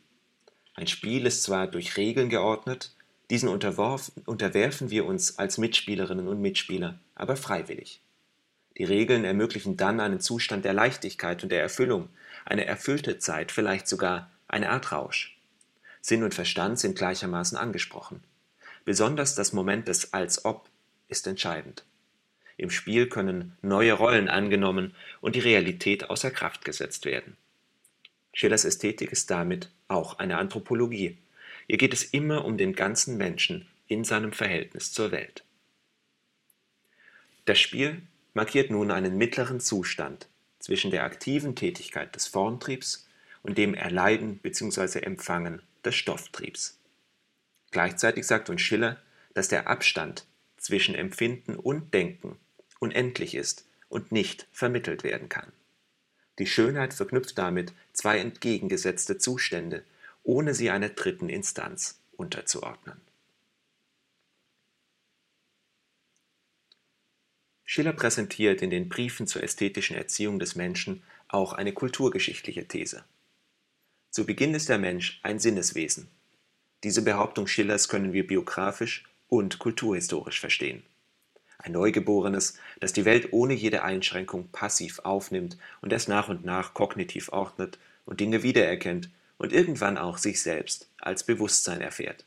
Ein 0.74 0.88
Spiel 0.88 1.26
ist 1.26 1.44
zwar 1.44 1.68
durch 1.68 1.96
Regeln 1.96 2.28
geordnet, 2.28 2.94
Diesen 3.30 3.48
unterwerfen 3.48 4.90
wir 4.90 5.06
uns 5.06 5.40
als 5.40 5.58
Mitspielerinnen 5.58 6.28
und 6.28 6.42
Mitspieler, 6.42 7.00
aber 7.16 7.38
freiwillig. 7.38 8.02
Die 8.78 8.84
Regeln 8.84 9.24
ermöglichen 9.24 9.78
dann 9.78 10.02
einen 10.02 10.20
Zustand 10.20 10.66
der 10.66 10.74
Leichtigkeit 10.74 11.42
und 11.42 11.54
der 11.54 11.62
Erfüllung, 11.62 12.10
eine 12.44 12.66
erfüllte 12.66 13.18
Zeit, 13.18 13.54
vielleicht 13.54 13.88
sogar 13.88 14.30
eine 14.50 14.72
Art 14.72 14.92
Rausch. 14.92 15.40
Sinn 16.02 16.24
und 16.24 16.34
Verstand 16.34 16.80
sind 16.80 16.98
gleichermaßen 16.98 17.58
angesprochen. 17.58 18.22
Besonders 18.84 19.36
das 19.36 19.54
Moment 19.54 19.88
des 19.88 20.12
Als 20.12 20.44
ob 20.44 20.68
ist 21.08 21.26
entscheidend. 21.26 21.86
Im 22.62 22.70
Spiel 22.70 23.08
können 23.08 23.58
neue 23.64 23.94
Rollen 23.94 24.30
angenommen 24.30 24.94
und 25.20 25.34
die 25.36 25.40
Realität 25.40 26.12
außer 26.12 26.30
Kraft 26.30 26.64
gesetzt 26.64 27.06
werden. 27.06 27.36
Schillers 28.34 28.66
Ästhetik 28.66 29.12
ist 29.12 29.32
damit 29.32 29.72
auch 29.88 30.20
eine 30.20 30.38
Anthropologie. 30.38 31.18
Ihr 31.68 31.80
geht 31.80 31.92
es 31.92 32.04
immer 32.04 32.46
um 32.46 32.60
den 32.60 32.74
ganzen 32.74 33.18
Menschen 33.18 33.68
in 33.88 34.04
seinem 34.04 34.32
Verhältnis 34.32 34.92
zur 34.92 35.12
Welt. 35.12 35.44
Das 37.46 37.60
Spiel 37.60 38.04
markiert 38.36 38.70
nun 38.70 38.92
einen 38.92 39.18
mittleren 39.18 39.60
Zustand 39.60 40.28
zwischen 40.60 40.92
der 40.92 41.04
aktiven 41.04 41.56
Tätigkeit 41.56 42.16
des 42.16 42.28
Formtriebs 42.28 43.10
und 43.42 43.58
dem 43.58 43.74
Erleiden 43.74 44.38
bzw. 44.38 45.00
Empfangen 45.00 45.64
des 45.84 45.96
Stofftriebs. 45.96 46.80
Gleichzeitig 47.72 48.28
sagt 48.28 48.52
uns 48.52 48.62
Schiller, 48.62 49.02
dass 49.34 49.48
der 49.48 49.68
Abstand 49.68 50.28
zwischen 50.58 50.94
Empfinden 50.94 51.56
und 51.56 51.96
Denken 51.96 52.38
unendlich 52.82 53.36
ist 53.36 53.66
und 53.88 54.12
nicht 54.12 54.48
vermittelt 54.52 55.04
werden 55.04 55.30
kann. 55.30 55.52
Die 56.40 56.48
Schönheit 56.48 56.94
verknüpft 56.94 57.38
damit 57.38 57.74
zwei 57.94 58.18
entgegengesetzte 58.18 59.18
Zustände, 59.18 59.84
ohne 60.24 60.54
sie 60.54 60.70
einer 60.72 60.90
dritten 60.90 61.30
Instanz 61.30 62.00
unterzuordnen. 62.18 63.00
Schiller 67.64 67.94
präsentiert 67.94 68.62
in 68.62 68.70
den 68.70 68.90
Briefen 68.90 69.28
zur 69.28 69.44
ästhetischen 69.44 69.96
Erziehung 69.96 70.40
des 70.40 70.56
Menschen 70.56 71.04
auch 71.28 71.54
eine 71.54 71.74
kulturgeschichtliche 71.74 72.68
These. 72.68 73.06
Zu 74.10 74.26
Beginn 74.26 74.54
ist 74.54 74.68
der 74.68 74.78
Mensch 74.78 75.22
ein 75.24 75.40
Sinneswesen. 75.40 76.10
Diese 76.84 77.02
Behauptung 77.02 77.48
Schillers 77.48 77.88
können 77.88 78.12
wir 78.12 78.28
biografisch 78.28 79.06
und 79.30 79.60
kulturhistorisch 79.60 80.40
verstehen. 80.40 80.84
Ein 81.64 81.74
Neugeborenes, 81.74 82.58
das 82.80 82.92
die 82.92 83.06
Welt 83.06 83.34
ohne 83.34 83.54
jede 83.54 83.84
Einschränkung 83.84 84.50
passiv 84.52 85.00
aufnimmt 85.00 85.58
und 85.82 85.94
erst 85.94 86.10
nach 86.10 86.28
und 86.28 86.44
nach 86.44 86.74
kognitiv 86.74 87.30
ordnet 87.32 87.78
und 88.06 88.20
Dinge 88.20 88.42
wiedererkennt 88.42 89.10
und 89.38 89.54
irgendwann 89.54 90.00
auch 90.00 90.18
sich 90.18 90.42
selbst 90.42 90.90
als 91.00 91.24
Bewusstsein 91.24 91.82
erfährt. 91.82 92.26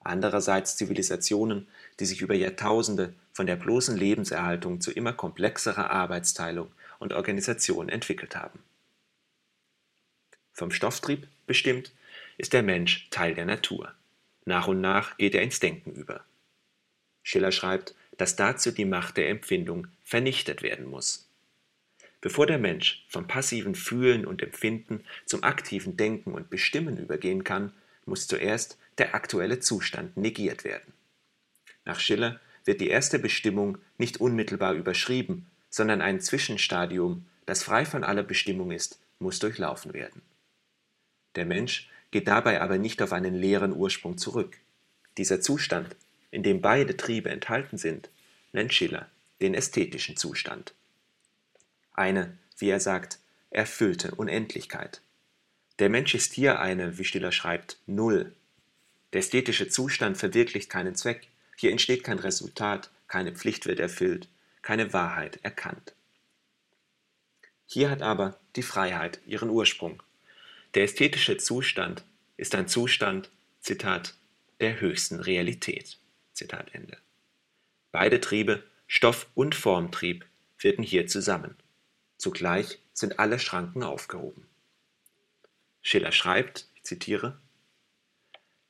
Andererseits 0.00 0.76
Zivilisationen, 0.76 1.68
die 2.00 2.04
sich 2.04 2.20
über 2.20 2.34
Jahrtausende 2.34 3.14
von 3.32 3.46
der 3.46 3.54
bloßen 3.54 3.96
Lebenserhaltung 3.96 4.80
zu 4.80 4.90
immer 4.90 5.12
komplexerer 5.12 5.90
Arbeitsteilung 5.90 6.72
und 6.98 7.12
Organisation 7.12 7.88
entwickelt 7.88 8.34
haben. 8.34 8.58
Vom 10.52 10.72
Stofftrieb 10.72 11.28
bestimmt 11.46 11.92
ist 12.38 12.52
der 12.52 12.64
Mensch 12.64 13.08
Teil 13.10 13.34
der 13.34 13.46
Natur. 13.46 13.92
Nach 14.44 14.66
und 14.66 14.80
nach 14.80 15.16
geht 15.16 15.36
er 15.36 15.42
ins 15.42 15.60
Denken 15.60 15.92
über. 15.92 16.24
Schiller 17.22 17.52
schreibt, 17.52 17.94
dass 18.18 18.36
dazu 18.36 18.70
die 18.70 18.84
Macht 18.84 19.16
der 19.16 19.28
Empfindung 19.28 19.88
vernichtet 20.04 20.62
werden 20.62 20.86
muss. 20.86 21.28
Bevor 22.20 22.46
der 22.46 22.58
Mensch 22.58 23.04
vom 23.08 23.26
passiven 23.26 23.74
Fühlen 23.74 24.24
und 24.24 24.42
Empfinden 24.42 25.04
zum 25.26 25.42
aktiven 25.42 25.96
Denken 25.96 26.32
und 26.32 26.50
Bestimmen 26.50 26.96
übergehen 26.96 27.42
kann, 27.42 27.72
muss 28.06 28.28
zuerst 28.28 28.78
der 28.98 29.14
aktuelle 29.14 29.60
Zustand 29.60 30.16
negiert 30.16 30.64
werden. 30.64 30.92
Nach 31.84 31.98
Schiller 31.98 32.40
wird 32.64 32.80
die 32.80 32.88
erste 32.88 33.18
Bestimmung 33.18 33.78
nicht 33.98 34.20
unmittelbar 34.20 34.74
überschrieben, 34.74 35.46
sondern 35.68 36.00
ein 36.00 36.20
Zwischenstadium, 36.20 37.26
das 37.46 37.64
frei 37.64 37.84
von 37.84 38.04
aller 38.04 38.22
Bestimmung 38.22 38.70
ist, 38.70 39.00
muss 39.18 39.38
durchlaufen 39.38 39.92
werden. 39.92 40.22
Der 41.34 41.46
Mensch 41.46 41.88
geht 42.10 42.28
dabei 42.28 42.60
aber 42.60 42.78
nicht 42.78 43.02
auf 43.02 43.12
einen 43.12 43.34
leeren 43.34 43.72
Ursprung 43.72 44.18
zurück. 44.18 44.58
Dieser 45.16 45.40
Zustand, 45.40 45.96
in 46.32 46.42
dem 46.42 46.60
beide 46.60 46.96
Triebe 46.96 47.30
enthalten 47.30 47.78
sind, 47.78 48.10
nennt 48.52 48.74
Schiller 48.74 49.08
den 49.40 49.54
ästhetischen 49.54 50.16
Zustand. 50.16 50.72
Eine, 51.92 52.36
wie 52.58 52.70
er 52.70 52.80
sagt, 52.80 53.18
erfüllte 53.50 54.14
Unendlichkeit. 54.14 55.02
Der 55.78 55.90
Mensch 55.90 56.14
ist 56.14 56.32
hier 56.32 56.60
eine, 56.60 56.98
wie 56.98 57.04
Schiller 57.04 57.32
schreibt, 57.32 57.78
Null. 57.86 58.32
Der 59.12 59.20
ästhetische 59.20 59.68
Zustand 59.68 60.16
verwirklicht 60.16 60.70
keinen 60.70 60.94
Zweck, 60.94 61.28
hier 61.56 61.70
entsteht 61.70 62.02
kein 62.02 62.18
Resultat, 62.18 62.90
keine 63.08 63.32
Pflicht 63.32 63.66
wird 63.66 63.78
erfüllt, 63.78 64.28
keine 64.62 64.92
Wahrheit 64.92 65.38
erkannt. 65.42 65.92
Hier 67.66 67.90
hat 67.90 68.00
aber 68.00 68.38
die 68.56 68.62
Freiheit 68.62 69.20
ihren 69.26 69.50
Ursprung. 69.50 70.02
Der 70.74 70.84
ästhetische 70.84 71.36
Zustand 71.36 72.04
ist 72.36 72.54
ein 72.54 72.68
Zustand, 72.68 73.30
Zitat, 73.60 74.14
der 74.60 74.80
höchsten 74.80 75.20
Realität. 75.20 75.98
Zitat 76.32 76.74
Ende. 76.74 76.98
Beide 77.90 78.20
Triebe, 78.20 78.62
Stoff- 78.86 79.26
und 79.34 79.54
Formtrieb, 79.54 80.26
wirken 80.58 80.82
hier 80.82 81.06
zusammen. 81.06 81.56
Zugleich 82.16 82.78
sind 82.92 83.18
alle 83.18 83.38
Schranken 83.38 83.82
aufgehoben. 83.82 84.46
Schiller 85.82 86.12
schreibt, 86.12 86.68
ich 86.74 86.84
zitiere, 86.84 87.36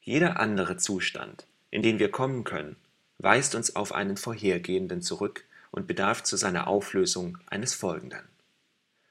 Jeder 0.01 0.41
andere 0.41 0.79
Zustand, 0.79 1.47
in 1.71 1.83
den 1.83 1.99
wir 1.99 2.11
kommen 2.11 2.45
können, 2.45 2.77
weist 3.19 3.55
uns 3.55 3.77
auf 3.77 3.93
einen 3.93 4.17
vorhergehenden 4.17 5.03
zurück 5.03 5.45
und 5.71 5.87
bedarf 5.87 6.23
zu 6.23 6.37
seiner 6.37 6.67
Auflösung 6.67 7.39
eines 7.47 7.75
folgenden. 7.75 8.29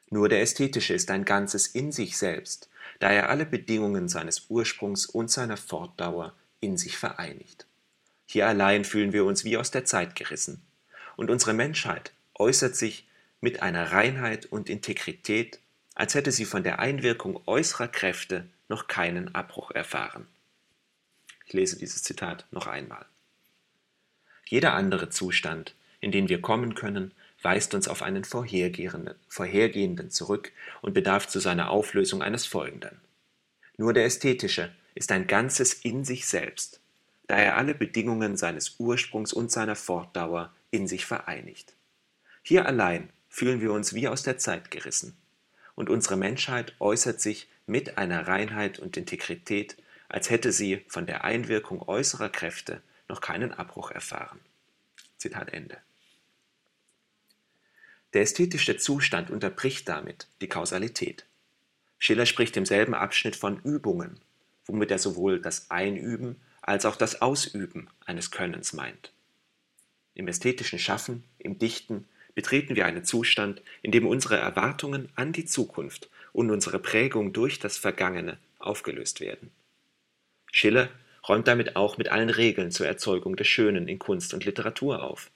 Nur 0.09 0.27
der 0.27 0.41
ästhetische 0.41 0.93
ist 0.93 1.09
ein 1.09 1.23
Ganzes 1.23 1.67
in 1.67 1.91
sich 1.91 2.17
selbst, 2.17 2.69
da 2.99 3.11
er 3.11 3.29
alle 3.29 3.45
Bedingungen 3.45 4.09
seines 4.09 4.47
Ursprungs 4.49 5.05
und 5.05 5.31
seiner 5.31 5.57
Fortdauer 5.57 6.33
in 6.59 6.77
sich 6.77 6.97
vereinigt. 6.97 7.65
Hier 8.31 8.47
allein 8.47 8.85
fühlen 8.85 9.11
wir 9.11 9.25
uns 9.25 9.43
wie 9.43 9.57
aus 9.57 9.71
der 9.71 9.83
Zeit 9.83 10.15
gerissen, 10.15 10.61
und 11.17 11.29
unsere 11.29 11.53
Menschheit 11.53 12.13
äußert 12.35 12.77
sich 12.77 13.05
mit 13.41 13.61
einer 13.61 13.91
Reinheit 13.91 14.45
und 14.45 14.69
Integrität, 14.69 15.59
als 15.95 16.15
hätte 16.15 16.31
sie 16.31 16.45
von 16.45 16.63
der 16.63 16.79
Einwirkung 16.79 17.41
äußerer 17.45 17.89
Kräfte 17.89 18.47
noch 18.69 18.87
keinen 18.87 19.35
Abbruch 19.35 19.71
erfahren. 19.71 20.27
Ich 21.45 21.51
lese 21.51 21.77
dieses 21.77 22.03
Zitat 22.03 22.45
noch 22.51 22.67
einmal. 22.67 23.05
Jeder 24.45 24.75
andere 24.75 25.09
Zustand, 25.09 25.75
in 25.99 26.13
den 26.13 26.29
wir 26.29 26.39
kommen 26.39 26.73
können, 26.73 27.11
weist 27.41 27.73
uns 27.73 27.89
auf 27.89 28.01
einen 28.01 28.23
vorhergehenden 28.23 30.09
zurück 30.09 30.53
und 30.81 30.93
bedarf 30.93 31.27
zu 31.27 31.41
seiner 31.41 31.69
Auflösung 31.69 32.23
eines 32.23 32.45
folgenden. 32.45 32.97
Nur 33.75 33.91
der 33.91 34.05
ästhetische 34.05 34.73
ist 34.95 35.11
ein 35.11 35.27
Ganzes 35.27 35.73
in 35.73 36.05
sich 36.05 36.27
selbst, 36.27 36.80
da 37.27 37.37
er 37.37 37.57
alle 37.57 37.75
Bedingungen 37.75 38.37
seines 38.37 38.75
Ursprungs 38.79 39.33
und 39.33 39.51
seiner 39.51 39.75
Fortdauer 39.75 40.53
in 40.69 40.87
sich 40.87 41.05
vereinigt. 41.05 41.75
Hier 42.43 42.65
allein 42.65 43.09
fühlen 43.29 43.61
wir 43.61 43.71
uns 43.71 43.93
wie 43.93 44.07
aus 44.07 44.23
der 44.23 44.37
Zeit 44.37 44.71
gerissen, 44.71 45.17
und 45.75 45.89
unsere 45.89 46.17
Menschheit 46.17 46.75
äußert 46.79 47.21
sich 47.21 47.49
mit 47.65 47.97
einer 47.97 48.27
Reinheit 48.27 48.79
und 48.79 48.97
Integrität, 48.97 49.77
als 50.09 50.29
hätte 50.29 50.51
sie 50.51 50.83
von 50.87 51.05
der 51.05 51.23
Einwirkung 51.23 51.81
äußerer 51.81 52.29
Kräfte 52.29 52.81
noch 53.07 53.21
keinen 53.21 53.53
Abbruch 53.53 53.91
erfahren. 53.91 54.39
Zitat 55.17 55.53
Ende. 55.53 55.77
Der 58.13 58.23
ästhetische 58.23 58.75
Zustand 58.77 59.29
unterbricht 59.29 59.87
damit 59.87 60.27
die 60.41 60.49
Kausalität. 60.49 61.25
Schiller 61.97 62.25
spricht 62.25 62.57
im 62.57 62.65
selben 62.65 62.93
Abschnitt 62.93 63.35
von 63.35 63.61
Übungen, 63.61 64.19
womit 64.65 64.91
er 64.91 64.99
sowohl 64.99 65.39
das 65.39 65.71
Einüben 65.71 66.41
als 66.61 66.85
auch 66.85 66.95
das 66.95 67.21
Ausüben 67.21 67.89
eines 68.05 68.31
Könnens 68.31 68.73
meint. 68.73 69.11
Im 70.13 70.27
ästhetischen 70.27 70.79
Schaffen, 70.79 71.23
im 71.39 71.57
Dichten 71.57 72.07
betreten 72.35 72.75
wir 72.75 72.85
einen 72.85 73.03
Zustand, 73.03 73.61
in 73.81 73.91
dem 73.91 74.07
unsere 74.07 74.37
Erwartungen 74.37 75.09
an 75.15 75.33
die 75.33 75.45
Zukunft 75.45 76.09
und 76.33 76.49
unsere 76.49 76.79
Prägung 76.79 77.33
durch 77.33 77.59
das 77.59 77.77
Vergangene 77.77 78.37
aufgelöst 78.59 79.19
werden. 79.19 79.51
Schiller 80.51 80.89
räumt 81.27 81.47
damit 81.47 81.75
auch 81.75 81.97
mit 81.97 82.09
allen 82.09 82.29
Regeln 82.29 82.71
zur 82.71 82.87
Erzeugung 82.87 83.35
des 83.35 83.47
Schönen 83.47 83.87
in 83.87 83.99
Kunst 83.99 84.33
und 84.33 84.45
Literatur 84.45 85.03
auf. 85.03 85.31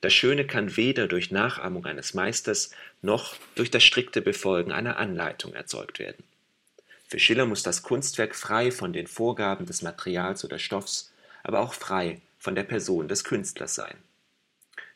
Das 0.00 0.12
Schöne 0.12 0.46
kann 0.46 0.76
weder 0.76 1.06
durch 1.06 1.30
Nachahmung 1.30 1.86
eines 1.86 2.12
Meisters 2.12 2.72
noch 3.02 3.36
durch 3.54 3.70
das 3.70 3.84
strikte 3.84 4.20
Befolgen 4.20 4.72
einer 4.72 4.96
Anleitung 4.96 5.54
erzeugt 5.54 6.00
werden. 6.00 6.24
Für 7.12 7.18
Schiller 7.18 7.44
muss 7.44 7.62
das 7.62 7.82
Kunstwerk 7.82 8.34
frei 8.34 8.70
von 8.72 8.94
den 8.94 9.06
Vorgaben 9.06 9.66
des 9.66 9.82
Materials 9.82 10.46
oder 10.46 10.58
Stoffs, 10.58 11.12
aber 11.42 11.60
auch 11.60 11.74
frei 11.74 12.22
von 12.38 12.54
der 12.54 12.62
Person 12.62 13.06
des 13.06 13.22
Künstlers 13.22 13.74
sein. 13.74 13.98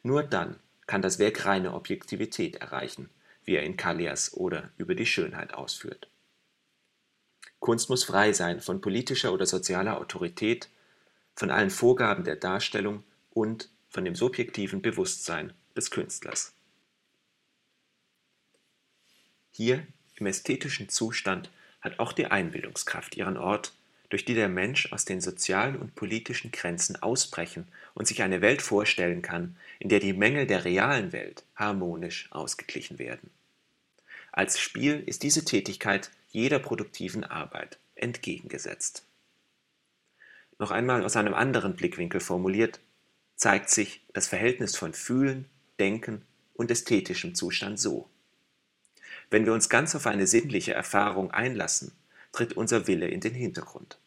Nur 0.03 0.23
dann 0.23 0.59
kann 0.87 1.03
das 1.03 1.19
Werk 1.19 1.45
reine 1.45 1.75
Objektivität 1.75 2.57
erreichen, 2.57 3.11
wie 3.45 3.57
er 3.57 3.65
in 3.65 3.77
Kallias 3.77 4.33
oder 4.33 4.71
über 4.79 4.95
die 4.95 5.05
Schönheit 5.05 5.53
ausführt. 5.53 6.09
Kunst 7.59 7.91
muss 7.91 8.05
frei 8.05 8.33
sein 8.33 8.63
von 8.63 8.81
politischer 8.81 9.35
oder 9.35 9.45
sozialer 9.45 10.01
Autorität, 10.01 10.71
von 11.35 11.51
allen 11.51 11.69
Vorgaben 11.69 12.25
der 12.25 12.37
Darstellung 12.37 13.05
und 13.29 13.69
von 13.91 14.07
dem 14.07 14.15
subjektiven 14.15 14.81
Bewusstsein 14.81 15.53
des 15.77 15.91
Künstlers. 15.91 16.55
Hier 19.51 19.87
im 20.15 20.25
ästhetischen 20.25 20.89
Zustand 20.89 21.51
hat 21.87 21.99
auch 22.01 22.13
die 22.13 22.27
Einbildungskraft 22.27 23.17
ihren 23.17 23.37
Ort, 23.37 23.73
durch 24.09 24.25
die 24.25 24.35
der 24.35 24.49
Mensch 24.49 24.93
aus 24.93 25.05
den 25.05 25.21
sozialen 25.21 25.77
und 25.77 25.95
politischen 25.95 26.53
Grenzen 26.53 27.01
ausbrechen 27.03 27.67
und 27.95 28.07
sich 28.07 28.23
eine 28.23 28.41
Welt 28.41 28.61
vorstellen 28.61 29.23
kann, 29.23 29.57
in 29.79 29.89
der 29.89 30.01
die 30.01 30.13
Mängel 30.13 30.47
der 30.47 30.65
realen 30.65 31.13
Welt 31.13 31.45
harmonisch 31.55 32.29
ausgeglichen 32.31 32.99
werden. 32.99 33.31
Als 34.33 34.61
Spiel 34.61 35.03
ist 35.07 35.23
diese 35.23 35.45
Tätigkeit 35.45 36.11
jeder 36.29 36.59
produktiven 36.59 37.25
Arbeit 37.25 37.79
entgegengesetzt. 37.95 39.05
Noch 40.59 40.71
einmal 40.71 41.05
aus 41.05 41.17
einem 41.17 41.35
anderen 41.35 41.77
Blickwinkel 41.77 42.21
formuliert, 42.21 42.81
zeigt 43.37 43.71
sich 43.71 44.03
das 44.13 44.27
Verhältnis 44.27 44.77
von 44.77 44.93
Fühlen, 44.93 45.47
Denken 45.79 46.23
und 46.55 46.71
ästhetischem 46.71 47.35
Zustand 47.35 47.79
so. 47.79 48.09
Wenn 49.31 49.45
wir 49.45 49.53
uns 49.53 49.69
ganz 49.69 49.95
auf 49.95 50.07
eine 50.07 50.27
sinnliche 50.27 50.75
Erfahrung 50.75 51.31
einlassen, 51.31 51.93
tritt 52.33 52.53
unser 52.53 52.87
Wille 52.87 53.09
in 53.09 53.21
den 53.21 53.35
Hintergrund. 53.35 53.99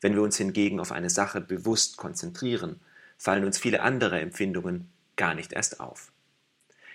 Wenn 0.00 0.14
wir 0.14 0.22
uns 0.22 0.36
hingegen 0.36 0.80
auf 0.80 0.92
eine 0.92 1.08
Sache 1.08 1.40
bewusst 1.40 1.96
konzentrieren, 1.96 2.80
fallen 3.16 3.44
uns 3.44 3.58
viele 3.58 3.80
andere 3.82 4.20
Empfindungen 4.20 4.90
gar 5.16 5.34
nicht 5.34 5.52
erst 5.52 5.80
auf. 5.80 6.12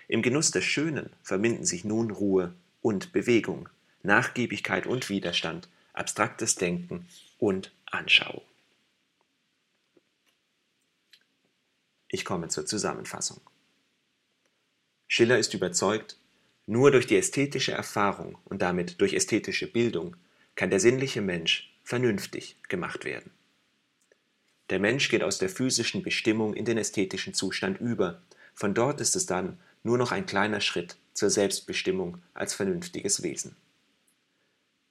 Im 0.06 0.22
Genuss 0.22 0.50
des 0.50 0.64
Schönen 0.64 1.10
verbinden 1.22 1.64
sich 1.64 1.84
nun 1.84 2.10
Ruhe 2.10 2.54
und 2.82 3.12
Bewegung, 3.12 3.68
Nachgiebigkeit 4.02 4.86
und 4.86 5.08
Widerstand, 5.08 5.68
abstraktes 5.92 6.54
Denken 6.54 7.08
und 7.38 7.72
Anschauung. 7.86 8.42
Ich 12.08 12.24
komme 12.24 12.48
zur 12.48 12.66
Zusammenfassung. 12.66 13.40
Schiller 15.06 15.38
ist 15.38 15.54
überzeugt, 15.54 16.16
nur 16.70 16.92
durch 16.92 17.08
die 17.08 17.16
ästhetische 17.16 17.72
Erfahrung 17.72 18.38
und 18.44 18.62
damit 18.62 19.00
durch 19.00 19.12
ästhetische 19.12 19.66
Bildung 19.66 20.14
kann 20.54 20.70
der 20.70 20.78
sinnliche 20.78 21.20
Mensch 21.20 21.76
vernünftig 21.82 22.58
gemacht 22.68 23.04
werden. 23.04 23.32
Der 24.70 24.78
Mensch 24.78 25.08
geht 25.08 25.24
aus 25.24 25.38
der 25.38 25.48
physischen 25.48 26.04
Bestimmung 26.04 26.54
in 26.54 26.64
den 26.64 26.78
ästhetischen 26.78 27.34
Zustand 27.34 27.80
über. 27.80 28.22
Von 28.54 28.72
dort 28.72 29.00
ist 29.00 29.16
es 29.16 29.26
dann 29.26 29.58
nur 29.82 29.98
noch 29.98 30.12
ein 30.12 30.26
kleiner 30.26 30.60
Schritt 30.60 30.96
zur 31.12 31.28
Selbstbestimmung 31.28 32.22
als 32.34 32.54
vernünftiges 32.54 33.24
Wesen. 33.24 33.56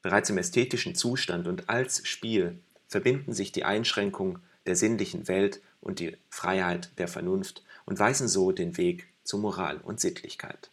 Bereits 0.01 0.29
im 0.29 0.37
ästhetischen 0.37 0.95
Zustand 0.95 1.47
und 1.47 1.69
als 1.69 2.05
Spiel 2.05 2.59
verbinden 2.89 3.31
sich 3.31 3.53
die 3.53 3.63
Einschränkung 3.63 4.39
der 4.65 4.75
sinnlichen 4.75 5.29
Welt 5.29 5.61
und 5.79 5.99
die 5.99 6.17
Freiheit 6.29 6.91
der 6.97 7.07
Vernunft 7.07 7.63
und 7.85 7.99
weisen 7.99 8.27
so 8.27 8.51
den 8.51 8.75
Weg 8.75 9.07
zu 9.23 9.37
Moral 9.37 9.77
und 9.77 10.01
Sittlichkeit. 10.01 10.71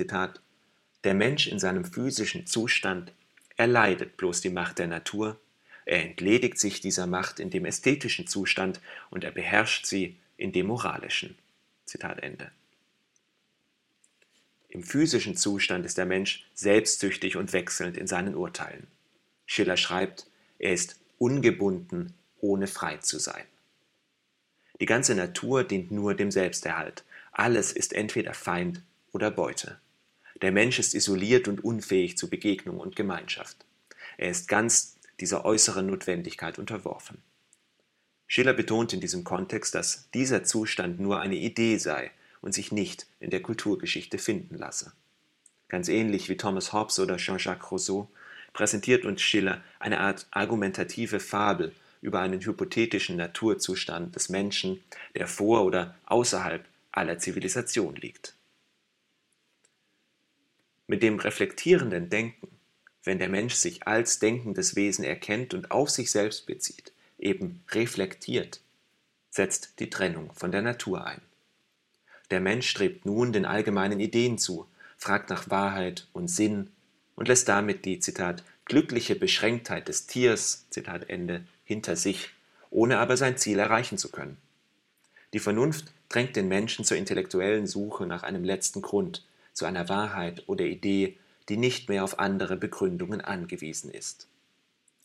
Zitat 0.00 0.40
Der 1.04 1.12
Mensch 1.12 1.46
in 1.46 1.58
seinem 1.58 1.84
physischen 1.84 2.46
Zustand 2.46 3.12
erleidet 3.58 4.16
bloß 4.16 4.40
die 4.40 4.48
Macht 4.48 4.78
der 4.78 4.86
Natur, 4.86 5.38
er 5.84 6.02
entledigt 6.02 6.58
sich 6.58 6.80
dieser 6.80 7.06
Macht 7.06 7.38
in 7.38 7.50
dem 7.50 7.66
ästhetischen 7.66 8.26
Zustand 8.26 8.80
und 9.10 9.24
er 9.24 9.30
beherrscht 9.30 9.84
sie 9.84 10.16
in 10.38 10.52
dem 10.52 10.68
moralischen. 10.68 11.36
Zitat 11.84 12.22
Ende. 12.22 12.50
Im 14.70 14.82
physischen 14.82 15.36
Zustand 15.36 15.84
ist 15.84 15.98
der 15.98 16.06
Mensch 16.06 16.46
selbstsüchtig 16.54 17.36
und 17.36 17.52
wechselnd 17.52 17.98
in 17.98 18.06
seinen 18.06 18.34
Urteilen. 18.34 18.86
Schiller 19.44 19.76
schreibt, 19.76 20.28
er 20.58 20.72
ist 20.72 20.98
ungebunden, 21.18 22.14
ohne 22.40 22.68
frei 22.68 22.96
zu 22.96 23.18
sein. 23.18 23.44
Die 24.80 24.86
ganze 24.86 25.14
Natur 25.14 25.62
dient 25.62 25.90
nur 25.90 26.14
dem 26.14 26.30
Selbsterhalt. 26.30 27.04
Alles 27.32 27.72
ist 27.72 27.92
entweder 27.92 28.32
Feind 28.32 28.80
oder 29.12 29.30
Beute. 29.30 29.78
Der 30.42 30.52
Mensch 30.52 30.78
ist 30.78 30.94
isoliert 30.94 31.48
und 31.48 31.62
unfähig 31.62 32.16
zu 32.16 32.30
Begegnung 32.30 32.78
und 32.78 32.96
Gemeinschaft. 32.96 33.56
Er 34.16 34.30
ist 34.30 34.48
ganz 34.48 34.98
dieser 35.20 35.44
äußeren 35.44 35.86
Notwendigkeit 35.86 36.58
unterworfen. 36.58 37.22
Schiller 38.26 38.54
betont 38.54 38.92
in 38.92 39.00
diesem 39.00 39.24
Kontext, 39.24 39.74
dass 39.74 40.08
dieser 40.12 40.44
Zustand 40.44 41.00
nur 41.00 41.20
eine 41.20 41.36
Idee 41.36 41.78
sei 41.78 42.10
und 42.40 42.54
sich 42.54 42.72
nicht 42.72 43.06
in 43.18 43.30
der 43.30 43.42
Kulturgeschichte 43.42 44.18
finden 44.18 44.56
lasse. 44.56 44.92
Ganz 45.68 45.88
ähnlich 45.88 46.28
wie 46.28 46.36
Thomas 46.36 46.72
Hobbes 46.72 46.98
oder 47.00 47.16
Jean-Jacques 47.16 47.70
Rousseau 47.70 48.08
präsentiert 48.52 49.04
uns 49.04 49.20
Schiller 49.20 49.62
eine 49.78 50.00
Art 50.00 50.26
argumentative 50.30 51.20
Fabel 51.20 51.72
über 52.02 52.20
einen 52.20 52.40
hypothetischen 52.40 53.16
Naturzustand 53.16 54.16
des 54.16 54.28
Menschen, 54.30 54.82
der 55.14 55.26
vor 55.26 55.64
oder 55.64 55.94
außerhalb 56.06 56.64
aller 56.92 57.18
Zivilisation 57.18 57.94
liegt. 57.96 58.34
Mit 60.90 61.04
dem 61.04 61.20
reflektierenden 61.20 62.10
Denken, 62.10 62.48
wenn 63.04 63.20
der 63.20 63.28
Mensch 63.28 63.54
sich 63.54 63.86
als 63.86 64.18
denkendes 64.18 64.74
Wesen 64.74 65.04
erkennt 65.04 65.54
und 65.54 65.70
auf 65.70 65.88
sich 65.88 66.10
selbst 66.10 66.46
bezieht, 66.46 66.90
eben 67.16 67.62
reflektiert, 67.70 68.60
setzt 69.30 69.78
die 69.78 69.88
Trennung 69.88 70.32
von 70.34 70.50
der 70.50 70.62
Natur 70.62 71.06
ein. 71.06 71.20
Der 72.32 72.40
Mensch 72.40 72.68
strebt 72.68 73.06
nun 73.06 73.32
den 73.32 73.44
allgemeinen 73.44 74.00
Ideen 74.00 74.36
zu, 74.36 74.66
fragt 74.98 75.30
nach 75.30 75.48
Wahrheit 75.48 76.08
und 76.12 76.26
Sinn 76.26 76.70
und 77.14 77.28
lässt 77.28 77.48
damit 77.48 77.84
die, 77.84 78.00
Zitat, 78.00 78.42
glückliche 78.64 79.14
Beschränktheit 79.14 79.86
des 79.86 80.08
Tiers, 80.08 80.66
Zitat 80.70 81.08
Ende, 81.08 81.44
hinter 81.62 81.94
sich, 81.94 82.30
ohne 82.68 82.98
aber 82.98 83.16
sein 83.16 83.36
Ziel 83.36 83.60
erreichen 83.60 83.96
zu 83.96 84.10
können. 84.10 84.38
Die 85.34 85.38
Vernunft 85.38 85.92
drängt 86.08 86.34
den 86.34 86.48
Menschen 86.48 86.84
zur 86.84 86.96
intellektuellen 86.96 87.68
Suche 87.68 88.06
nach 88.06 88.24
einem 88.24 88.42
letzten 88.42 88.82
Grund, 88.82 89.24
zu 89.60 89.66
einer 89.66 89.90
Wahrheit 89.90 90.44
oder 90.46 90.64
Idee, 90.64 91.18
die 91.50 91.58
nicht 91.58 91.90
mehr 91.90 92.02
auf 92.02 92.18
andere 92.18 92.56
Begründungen 92.56 93.20
angewiesen 93.20 93.90
ist. 93.90 94.26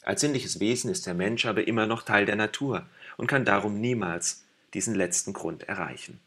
Als 0.02 0.22
sinnliches 0.22 0.62
Wesen 0.62 0.90
ist 0.90 1.06
der 1.06 1.14
Mensch 1.14 1.46
aber 1.46 1.68
immer 1.68 1.88
noch 1.88 2.04
Teil 2.04 2.26
der 2.26 2.38
Natur 2.38 2.88
und 3.18 3.28
kann 3.28 3.44
darum 3.44 3.82
niemals 3.82 4.46
diesen 4.74 4.96
letzten 4.96 5.34
Grund 5.34 5.64
erreichen. 5.64 6.22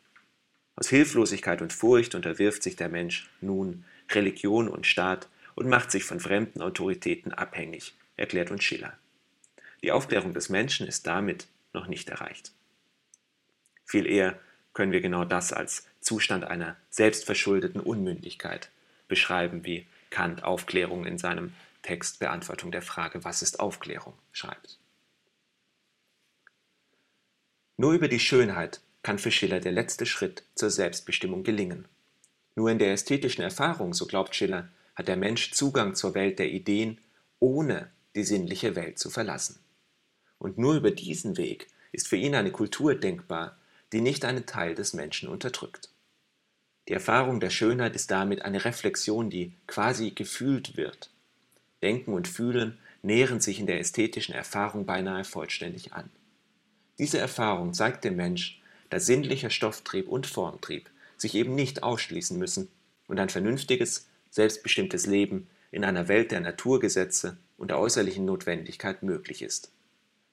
Aus 0.76 0.90
Hilflosigkeit 0.90 1.62
und 1.62 1.72
Furcht 1.72 2.14
unterwirft 2.14 2.62
sich 2.62 2.76
der 2.76 2.90
Mensch 2.90 3.30
nun 3.40 3.86
Religion 4.10 4.68
und 4.68 4.86
Staat 4.86 5.28
und 5.54 5.70
macht 5.70 5.90
sich 5.90 6.04
von 6.04 6.20
fremden 6.20 6.60
Autoritäten 6.60 7.32
abhängig, 7.32 7.96
erklärt 8.18 8.50
uns 8.50 8.62
Schiller. 8.62 8.92
Die 9.82 9.90
Aufklärung 9.90 10.34
des 10.34 10.50
Menschen 10.50 10.86
ist 10.86 11.06
damit 11.06 11.48
noch 11.72 11.86
nicht 11.86 12.10
erreicht. 12.10 12.52
Viel 13.86 14.06
eher 14.06 14.38
können 14.74 14.92
wir 14.92 15.00
genau 15.00 15.24
das 15.24 15.54
als 15.54 15.88
Zustand 16.00 16.44
einer 16.44 16.76
selbstverschuldeten 16.90 17.80
Unmündigkeit 17.80 18.70
beschreiben, 19.08 19.64
wie 19.64 19.87
Kant 20.11 20.44
Aufklärung 20.44 21.04
in 21.04 21.18
seinem 21.18 21.52
Text 21.82 22.18
Beantwortung 22.18 22.70
der 22.72 22.82
Frage 22.82 23.24
Was 23.24 23.42
ist 23.42 23.61
Aufklärung 23.61 24.14
schreibt. 24.32 24.78
Nur 27.76 27.92
über 27.92 28.08
die 28.08 28.20
Schönheit 28.20 28.80
kann 29.02 29.18
für 29.18 29.30
Schiller 29.30 29.61
der 29.61 29.72
letzte 29.72 30.04
Schritt 30.04 30.42
zur 30.54 30.70
Selbstbestimmung 30.70 31.44
gelingen. 31.44 31.87
Nur 32.56 32.70
in 32.70 32.78
der 32.78 32.92
ästhetischen 32.92 33.44
Erfahrung, 33.44 33.94
so 33.94 34.06
glaubt 34.06 34.34
Schiller, 34.34 34.68
hat 34.96 35.06
der 35.06 35.16
Mensch 35.16 35.52
Zugang 35.52 35.94
zur 35.94 36.14
Welt 36.14 36.40
der 36.40 36.50
Ideen, 36.50 37.00
ohne 37.38 37.88
die 38.16 38.24
sinnliche 38.24 38.74
Welt 38.74 38.98
zu 38.98 39.11
verlassen. 39.11 39.61
Und 40.38 40.58
nur 40.58 40.74
über 40.74 40.90
diesen 40.90 41.37
Weg 41.37 41.68
ist 41.92 42.08
für 42.08 42.16
ihn 42.16 42.34
eine 42.34 42.50
Kultur 42.50 42.96
denkbar, 42.96 43.56
die 43.92 44.01
nicht 44.01 44.24
einen 44.24 44.46
Teil 44.46 44.74
des 44.74 44.92
Menschen 44.92 45.29
unterdrückt. 45.29 45.90
Die 46.88 46.94
Erfahrung 46.94 47.40
der 47.40 47.51
Schönheit 47.51 47.94
ist 47.94 48.11
damit 48.11 48.42
eine 48.42 48.64
Reflexion, 48.64 49.29
die 49.29 49.53
quasi 49.66 50.11
gefühlt 50.11 50.77
wird. 50.77 51.11
Denken 51.83 52.14
und 52.14 52.29
Fühlen 52.29 52.79
nähren 53.03 53.40
sich 53.40 53.61
in 53.61 53.66
der 53.66 53.79
ästhetischen 53.79 54.35
Erfahrung 54.35 54.87
beinahe 54.87 55.24
vollständig 55.24 55.92
an. 55.92 56.11
Diese 56.98 57.18
Erfahrung 57.18 57.74
zeigt 57.74 58.05
dem 58.05 58.16
Mensch, 58.16 58.61
dass 58.90 59.07
sinnlicher 59.07 59.51
Stofftrieb 59.51 60.09
und 60.09 60.27
Formtrieb 60.27 60.90
sich 61.16 61.35
eben 61.35 61.55
nicht 61.55 61.83
ausschließen 61.83 62.38
müssen 62.38 62.68
und 63.07 63.18
ein 63.18 63.29
vernünftiges, 63.29 64.09
selbstbestimmtes 64.31 65.07
Leben 65.07 65.48
in 65.70 65.85
einer 65.85 66.09
Welt 66.09 66.31
der 66.31 66.40
Naturgesetze 66.40 67.37
und 67.57 67.68
der 67.68 67.79
äußerlichen 67.79 68.24
Notwendigkeit 68.24 69.03
möglich 69.03 69.42
ist. 69.42 69.70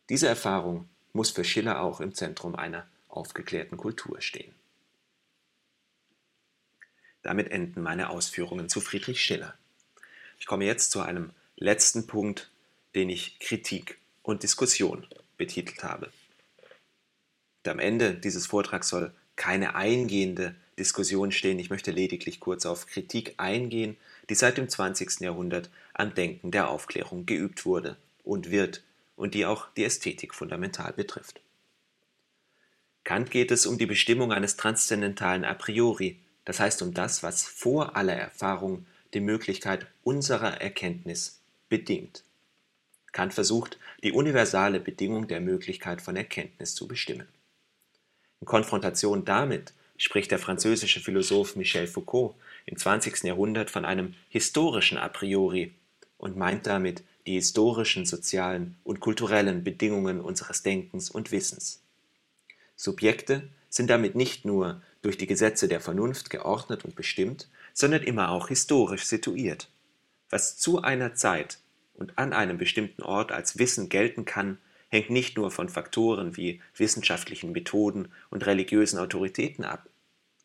Diese 0.09 0.27
Erfahrung 0.27 0.87
muss 1.13 1.31
für 1.31 1.43
Schiller 1.43 1.81
auch 1.81 1.99
im 1.99 2.13
Zentrum 2.13 2.55
einer 2.55 2.87
aufgeklärten 3.15 3.77
Kultur 3.77 4.21
stehen. 4.21 4.53
Damit 7.21 7.49
enden 7.49 7.81
meine 7.81 8.09
Ausführungen 8.09 8.69
zu 8.69 8.81
Friedrich 8.81 9.21
Schiller. 9.21 9.55
Ich 10.39 10.45
komme 10.45 10.65
jetzt 10.65 10.91
zu 10.91 11.01
einem 11.01 11.31
letzten 11.55 12.05
Punkt, 12.05 12.51
den 12.93 13.09
ich 13.09 13.39
Kritik 13.39 13.97
und 14.21 14.43
Diskussion 14.43 15.07
betitelt 15.37 15.83
habe 15.83 16.11
am 17.67 17.79
Ende 17.79 18.13
dieses 18.13 18.47
Vortrags 18.47 18.89
soll 18.89 19.11
keine 19.35 19.75
eingehende 19.75 20.55
Diskussion 20.77 21.31
stehen. 21.31 21.59
Ich 21.59 21.69
möchte 21.69 21.91
lediglich 21.91 22.39
kurz 22.39 22.65
auf 22.65 22.87
Kritik 22.87 23.35
eingehen, 23.37 23.97
die 24.29 24.35
seit 24.35 24.57
dem 24.57 24.69
20. 24.69 25.21
Jahrhundert 25.21 25.69
am 25.93 26.13
Denken 26.13 26.51
der 26.51 26.69
Aufklärung 26.69 27.25
geübt 27.25 27.65
wurde 27.65 27.97
und 28.23 28.51
wird 28.51 28.83
und 29.15 29.33
die 29.33 29.45
auch 29.45 29.67
die 29.77 29.85
Ästhetik 29.85 30.33
fundamental 30.33 30.93
betrifft. 30.93 31.41
Kant 33.05 33.29
geht 33.29 33.51
es 33.51 33.67
um 33.67 33.77
die 33.77 33.85
Bestimmung 33.85 34.33
eines 34.33 34.57
transzendentalen 34.57 35.45
A 35.45 35.53
priori, 35.53 36.17
das 36.43 36.59
heißt 36.59 36.81
um 36.81 36.91
das, 36.91 37.21
was 37.21 37.43
vor 37.43 37.95
aller 37.95 38.15
Erfahrung 38.15 38.87
die 39.13 39.19
Möglichkeit 39.19 39.85
unserer 40.03 40.59
Erkenntnis 40.59 41.39
bedingt. 41.69 42.23
Kant 43.11 43.35
versucht, 43.35 43.77
die 44.03 44.11
universale 44.11 44.79
Bedingung 44.79 45.27
der 45.27 45.39
Möglichkeit 45.39 46.01
von 46.01 46.15
Erkenntnis 46.15 46.73
zu 46.73 46.87
bestimmen. 46.87 47.27
In 48.41 48.47
Konfrontation 48.47 49.23
damit 49.23 49.73
spricht 49.97 50.31
der 50.31 50.39
französische 50.39 50.99
Philosoph 50.99 51.55
Michel 51.55 51.85
Foucault 51.85 52.33
im 52.65 52.75
20. 52.75 53.23
Jahrhundert 53.23 53.69
von 53.69 53.85
einem 53.85 54.15
historischen 54.29 54.97
A 54.97 55.09
priori 55.09 55.75
und 56.17 56.37
meint 56.37 56.65
damit 56.65 57.03
die 57.27 57.33
historischen, 57.33 58.07
sozialen 58.07 58.77
und 58.83 58.99
kulturellen 58.99 59.63
Bedingungen 59.63 60.21
unseres 60.21 60.63
Denkens 60.63 61.11
und 61.11 61.31
Wissens. 61.31 61.84
Subjekte 62.75 63.49
sind 63.69 63.89
damit 63.89 64.15
nicht 64.15 64.45
nur 64.45 64.81
durch 65.01 65.17
die 65.17 65.27
Gesetze 65.27 65.67
der 65.67 65.81
Vernunft 65.81 66.29
geordnet 66.29 66.85
und 66.85 66.95
bestimmt, 66.95 67.49
sondern 67.73 68.03
immer 68.03 68.29
auch 68.31 68.47
historisch 68.47 69.05
situiert. 69.05 69.69
Was 70.29 70.57
zu 70.57 70.81
einer 70.81 71.13
Zeit 71.13 71.59
und 71.93 72.17
an 72.17 72.33
einem 72.33 72.57
bestimmten 72.57 73.03
Ort 73.03 73.31
als 73.31 73.59
Wissen 73.59 73.89
gelten 73.89 74.25
kann, 74.25 74.57
hängt 74.89 75.09
nicht 75.09 75.37
nur 75.37 75.51
von 75.51 75.69
Faktoren 75.69 76.37
wie 76.37 76.61
wissenschaftlichen 76.75 77.51
Methoden 77.51 78.09
und 78.29 78.45
religiösen 78.45 78.97
Autoritäten 78.97 79.65
ab. 79.65 79.89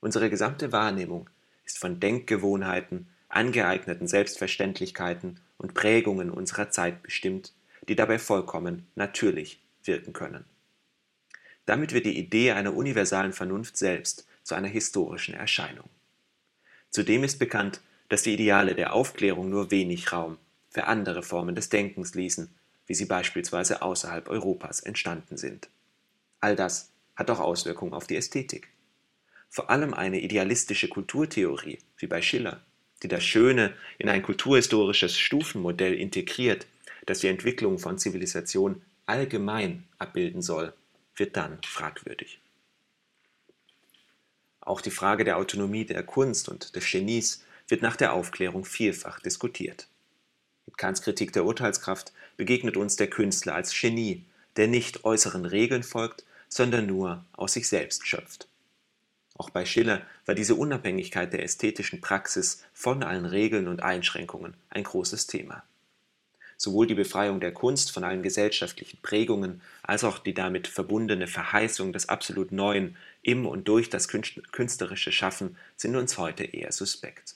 Unsere 0.01 0.31
gesamte 0.31 0.73
Wahrnehmung 0.73 1.31
ist 1.65 1.79
von 1.79 2.01
Denkgewohnheiten, 2.01 3.09
angeeigneten 3.29 4.09
Selbstverständlichkeiten 4.09 5.41
und 5.57 5.75
Prägungen 5.75 6.31
unserer 6.31 6.71
Zeit 6.71 7.03
bestimmt, 7.03 7.53
die 7.89 7.97
dabei 7.97 8.19
vollkommen 8.19 8.87
natürlich 8.97 9.61
wirken 9.85 10.13
können. 10.13 10.45
Damit 11.71 11.93
wird 11.93 12.05
die 12.05 12.19
Idee 12.19 12.51
einer 12.51 12.75
universalen 12.75 13.33
Vernunft 13.33 13.77
selbst 13.77 14.27
zu 14.43 14.57
einer 14.57 14.67
historischen 14.67 15.35
Erscheinung. 15.35 15.89
Zudem 16.91 17.23
ist 17.23 17.39
bekannt, 17.39 17.81
dass 18.09 18.25
die 18.25 18.35
Ideale 18.35 18.75
der 18.75 18.93
Aufklärung 18.93 19.51
nur 19.51 19.71
wenig 19.71 20.11
Raum 20.11 20.39
für 20.69 20.89
andere 20.89 21.23
Formen 21.23 21.55
des 21.55 21.69
Denkens 21.69 22.17
ließen, 22.17 22.53
wie 22.89 22.95
sie 22.95 23.05
beispielsweise 23.05 23.83
außerhalb 23.83 24.29
Europas 24.29 24.81
entstanden 24.81 25.37
sind. 25.37 25.69
All 26.41 26.57
das 26.57 26.91
hat 27.15 27.31
auch 27.31 27.39
Auswirkungen 27.39 27.93
auf 27.93 28.09
die 28.09 28.17
Ästhetik. 28.17 28.67
Vor 29.49 29.71
allem 29.71 29.95
eine 29.95 30.21
idealistische 30.21 30.89
Kulturtheorie, 30.89 31.79
wie 31.99 32.07
bei 32.09 32.21
Schiller, 32.21 32.65
die 33.05 33.09
das 33.09 33.23
Schöne 33.23 33.75
in 33.99 34.09
ein 34.09 34.25
kulturhistorisches 34.25 35.17
Stufenmodell 35.17 35.95
integriert, 35.95 36.67
das 37.07 37.21
die 37.21 37.29
Entwicklung 37.29 37.79
von 37.79 37.97
Zivilisation 37.97 38.83
allgemein 39.07 39.85
abbilden 39.99 40.43
soll, 40.43 40.75
wird 41.17 41.37
dann 41.37 41.59
fragwürdig. 41.63 42.41
Auch 44.61 44.81
die 44.81 44.91
Frage 44.91 45.25
der 45.25 45.39
Autonomie 45.39 45.85
der 45.85 46.03
Kunst 46.03 46.49
und 46.49 46.77
des 46.77 46.91
Genies 46.91 47.45
wird 47.69 47.83
nach 47.83 47.97
der 47.97 48.13
Aufklärung 48.13 48.65
vielfach 48.65 49.21
diskutiert. 49.21 49.89
Mit 50.67 50.77
Kants 50.79 51.03
Kritik 51.03 51.33
der 51.33 51.45
Urteilskraft 51.45 52.13
begegnet 52.37 52.77
uns 52.77 52.97
der 52.97 53.09
Künstler 53.09 53.55
als 53.55 53.79
Genie, 53.79 54.25
der 54.57 54.69
nicht 54.69 55.05
äußeren 55.05 55.45
Regeln 55.45 55.83
folgt, 55.83 56.25
sondern 56.49 56.87
nur 56.87 57.25
aus 57.33 57.55
sich 57.55 57.69
selbst 57.69 58.07
schöpft. 58.07 58.49
Auch 59.35 59.51
bei 59.51 59.65
Schiller 59.65 60.03
war 60.27 60.35
diese 60.35 60.55
Unabhängigkeit 60.55 61.33
der 61.33 61.43
ästhetischen 61.43 62.01
Praxis 62.01 62.63
von 62.75 63.03
allen 63.03 63.25
Regeln 63.25 63.69
und 63.69 63.83
Einschränkungen 63.83 64.55
ein 64.69 64.85
großes 64.85 65.27
Thema. 65.27 65.63
Sowohl 66.63 66.87
die 66.87 66.95
Befreiung 66.95 67.41
der 67.41 67.55
Kunst 67.55 67.91
von 67.91 68.05
allen 68.05 68.23
gesellschaftlichen 68.23 68.99
Prägungen 69.01 69.63
als 69.83 70.05
auch 70.05 70.19
die 70.19 70.35
damit 70.35 70.69
verbundene 70.69 71.27
Verheißung 71.27 71.95
des 71.95 72.11
absolut 72.11 72.53
Neuen 72.53 72.99
im 73.23 73.47
und 73.47 73.67
durch 73.67 73.89
das 73.89 74.09
künstlerische 74.09 75.11
Schaffen 75.11 75.57
sind 75.79 75.97
uns 75.97 76.19
heute 76.19 76.45
eher 76.45 76.71
suspekt. 76.71 77.35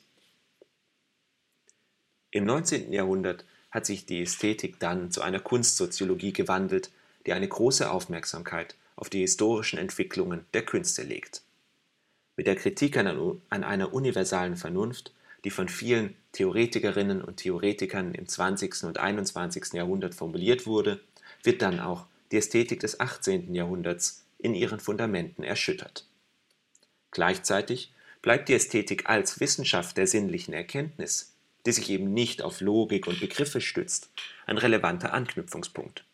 Im 2.33 2.45
19. 2.45 2.93
Jahrhundert 2.93 3.47
hat 3.71 3.87
sich 3.87 4.05
die 4.05 4.21
Ästhetik 4.21 4.79
dann 4.79 5.11
zu 5.11 5.23
einer 5.23 5.41
Kunstsoziologie 5.41 6.35
gewandelt, 6.35 6.91
die 7.25 7.33
eine 7.33 7.49
große 7.49 7.91
Aufmerksamkeit 7.91 8.75
auf 8.95 9.09
die 9.09 9.21
historischen 9.21 9.79
Entwicklungen 9.79 10.45
der 10.53 10.67
Künste 10.67 11.03
legt. 11.03 11.41
Mit 12.37 12.47
der 12.47 12.57
Kritik 12.57 12.99
an 12.99 13.39
einer 13.49 13.95
universalen 13.95 14.59
Vernunft, 14.59 15.15
die 15.45 15.51
von 15.51 15.69
vielen 15.69 16.15
Theoretikerinnen 16.33 17.23
und 17.23 17.39
Theoretikern 17.39 18.15
im 18.15 18.27
20. 18.27 18.85
und 18.85 18.99
21. 18.99 19.75
Jahrhundert 19.75 20.15
formuliert 20.15 20.67
wurde, 20.67 21.01
wird 21.43 21.63
dann 21.63 21.81
auch 21.81 22.07
die 22.33 22.39
Ästhetik 22.39 22.81
des 22.81 22.99
18. 22.99 23.55
Jahrhunderts 23.55 24.25
in 24.39 24.55
ihren 24.55 24.81
Fundamenten 24.81 25.45
erschüttert. 25.45 26.07
Gleichzeitig 27.11 27.93
bleibt 28.23 28.49
die 28.49 28.55
Ästhetik 28.55 29.09
als 29.09 29.39
Wissenschaft 29.39 29.97
der 29.97 30.07
sinnlichen 30.07 30.55
Erkenntnis 30.55 31.35
die 31.67 31.73
sich 31.73 31.91
eben 31.91 32.13
nicht 32.13 32.43
auf 32.43 32.61
Logik 32.61 33.07
und 33.07 33.21
Begriffe 33.21 33.61
stützt, 33.61 34.11
ein 34.47 34.59
relevanter 34.59 35.13
Anknüpfungspunkt. 35.13 36.05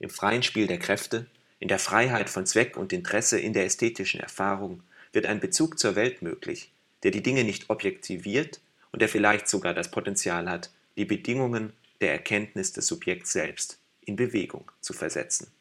Im 0.00 0.10
freien 0.10 0.42
Spiel 0.42 0.66
der 0.66 0.78
Kräfte, 0.78 1.26
in 1.60 1.68
der 1.68 1.78
Freiheit 1.78 2.30
von 2.30 2.46
Zweck 2.46 2.76
und 2.76 2.92
Interesse 2.92 3.38
in 3.38 3.52
der 3.52 3.64
ästhetischen 3.64 4.20
Erfahrung 4.20 4.82
wird 5.12 5.26
ein 5.26 5.40
Bezug 5.40 5.78
zur 5.78 5.96
Welt 5.96 6.22
möglich, 6.22 6.72
der 7.02 7.10
die 7.10 7.22
Dinge 7.22 7.44
nicht 7.44 7.70
objektiviert 7.70 8.60
und 8.92 9.02
der 9.02 9.08
vielleicht 9.08 9.48
sogar 9.48 9.74
das 9.74 9.90
Potenzial 9.90 10.48
hat, 10.48 10.70
die 10.96 11.04
Bedingungen 11.04 11.72
der 12.00 12.12
Erkenntnis 12.12 12.72
des 12.72 12.86
Subjekts 12.86 13.32
selbst 13.32 13.78
in 14.00 14.16
Bewegung 14.16 14.70
zu 14.80 14.92
versetzen. 14.92 15.52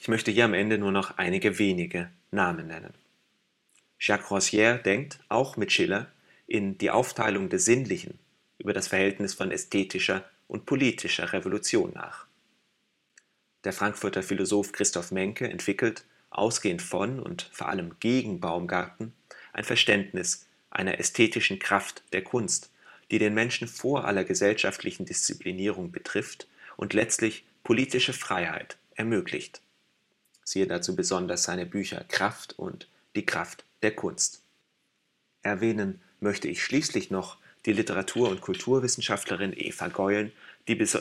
Ich 0.00 0.08
möchte 0.08 0.30
hier 0.30 0.46
am 0.46 0.54
Ende 0.54 0.78
nur 0.78 0.92
noch 0.92 1.18
einige 1.18 1.58
wenige 1.58 2.10
Namen 2.30 2.68
nennen. 2.68 2.94
Jacques 3.98 4.30
Rossier 4.30 4.76
denkt, 4.78 5.20
auch 5.28 5.56
mit 5.56 5.72
Schiller, 5.72 6.10
in 6.46 6.78
Die 6.78 6.90
Aufteilung 6.90 7.48
des 7.50 7.66
Sinnlichen 7.66 8.18
über 8.58 8.72
das 8.72 8.88
Verhältnis 8.88 9.34
von 9.34 9.50
ästhetischer 9.50 10.24
und 10.48 10.66
politischer 10.66 11.32
Revolution 11.32 11.92
nach. 11.94 12.26
Der 13.64 13.72
Frankfurter 13.72 14.22
Philosoph 14.22 14.72
Christoph 14.72 15.12
Menke 15.12 15.48
entwickelt, 15.48 16.04
ausgehend 16.30 16.80
von 16.80 17.20
und 17.20 17.50
vor 17.52 17.68
allem 17.68 17.96
gegen 18.00 18.40
Baumgarten, 18.40 19.12
ein 19.60 19.64
Verständnis 19.64 20.46
einer 20.70 20.98
ästhetischen 20.98 21.58
Kraft 21.58 22.02
der 22.12 22.24
Kunst, 22.24 22.70
die 23.10 23.18
den 23.18 23.34
Menschen 23.34 23.68
vor 23.68 24.06
aller 24.06 24.24
gesellschaftlichen 24.24 25.04
Disziplinierung 25.04 25.92
betrifft 25.92 26.48
und 26.78 26.94
letztlich 26.94 27.44
politische 27.62 28.14
Freiheit 28.14 28.78
ermöglicht. 28.94 29.60
Siehe 30.44 30.66
dazu 30.66 30.96
besonders 30.96 31.42
seine 31.42 31.66
Bücher 31.66 32.04
Kraft 32.08 32.58
und 32.58 32.88
Die 33.16 33.26
Kraft 33.26 33.64
der 33.82 33.94
Kunst. 33.94 34.42
Erwähnen 35.42 36.00
möchte 36.20 36.48
ich 36.48 36.64
schließlich 36.64 37.10
noch 37.10 37.36
die 37.66 37.72
Literatur- 37.72 38.30
und 38.30 38.40
Kulturwissenschaftlerin 38.40 39.52
Eva 39.54 39.88
Geulen, 39.88 40.32
die, 40.68 40.74
bes 40.74 40.96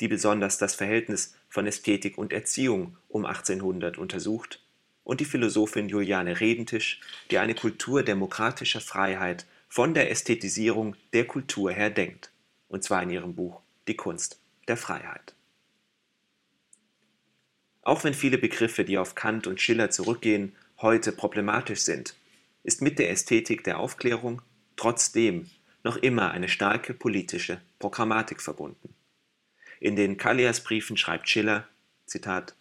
die 0.00 0.08
besonders 0.08 0.58
das 0.58 0.76
Verhältnis 0.76 1.34
von 1.48 1.66
Ästhetik 1.66 2.16
und 2.16 2.32
Erziehung 2.32 2.96
um 3.08 3.24
1800 3.24 3.98
untersucht, 3.98 4.63
und 5.04 5.20
die 5.20 5.26
Philosophin 5.26 5.88
Juliane 5.88 6.40
Redentisch, 6.40 7.00
die 7.30 7.38
eine 7.38 7.54
Kultur 7.54 8.02
demokratischer 8.02 8.80
Freiheit 8.80 9.46
von 9.68 9.94
der 9.94 10.10
Ästhetisierung 10.10 10.96
der 11.12 11.26
Kultur 11.26 11.70
her 11.70 11.90
denkt, 11.90 12.32
und 12.68 12.82
zwar 12.82 13.02
in 13.02 13.10
ihrem 13.10 13.34
Buch 13.34 13.60
Die 13.86 13.96
Kunst 13.96 14.40
der 14.66 14.76
Freiheit. 14.76 15.34
Auch 17.82 18.02
wenn 18.02 18.14
viele 18.14 18.38
Begriffe, 18.38 18.84
die 18.84 18.96
auf 18.96 19.14
Kant 19.14 19.46
und 19.46 19.60
Schiller 19.60 19.90
zurückgehen, 19.90 20.56
heute 20.80 21.12
problematisch 21.12 21.80
sind, 21.80 22.16
ist 22.62 22.80
mit 22.80 22.98
der 22.98 23.10
Ästhetik 23.10 23.62
der 23.62 23.78
Aufklärung 23.78 24.40
trotzdem 24.76 25.50
noch 25.82 25.98
immer 25.98 26.30
eine 26.30 26.48
starke 26.48 26.94
politische 26.94 27.60
Programmatik 27.78 28.40
verbunden. 28.40 28.94
In 29.80 29.96
den 29.96 30.16
Kallias-Briefen 30.16 30.96
schreibt 30.96 31.28
Schiller, 31.28 31.68
Zitat, 32.06 32.54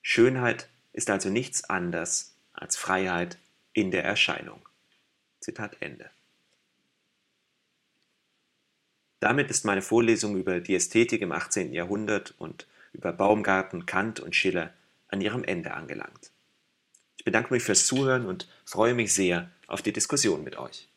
Schönheit 0.00 0.68
ist 0.92 1.10
also 1.10 1.30
nichts 1.30 1.64
anderes 1.64 2.34
als 2.52 2.76
Freiheit 2.76 3.38
in 3.72 3.90
der 3.90 4.04
Erscheinung. 4.04 4.68
Zitat 5.40 5.76
Ende. 5.80 6.10
Damit 9.20 9.50
ist 9.50 9.64
meine 9.64 9.82
Vorlesung 9.82 10.36
über 10.36 10.60
die 10.60 10.74
Ästhetik 10.74 11.22
im 11.22 11.32
18. 11.32 11.72
Jahrhundert 11.72 12.34
und 12.38 12.66
über 12.92 13.12
Baumgarten, 13.12 13.86
Kant 13.86 14.20
und 14.20 14.34
Schiller 14.34 14.72
an 15.08 15.20
ihrem 15.20 15.44
Ende 15.44 15.74
angelangt. 15.74 16.32
Ich 17.16 17.24
bedanke 17.24 17.54
mich 17.54 17.62
fürs 17.62 17.86
Zuhören 17.86 18.26
und 18.26 18.48
freue 18.64 18.94
mich 18.94 19.14
sehr 19.14 19.50
auf 19.68 19.80
die 19.80 19.92
Diskussion 19.92 20.42
mit 20.42 20.56
euch. 20.56 20.88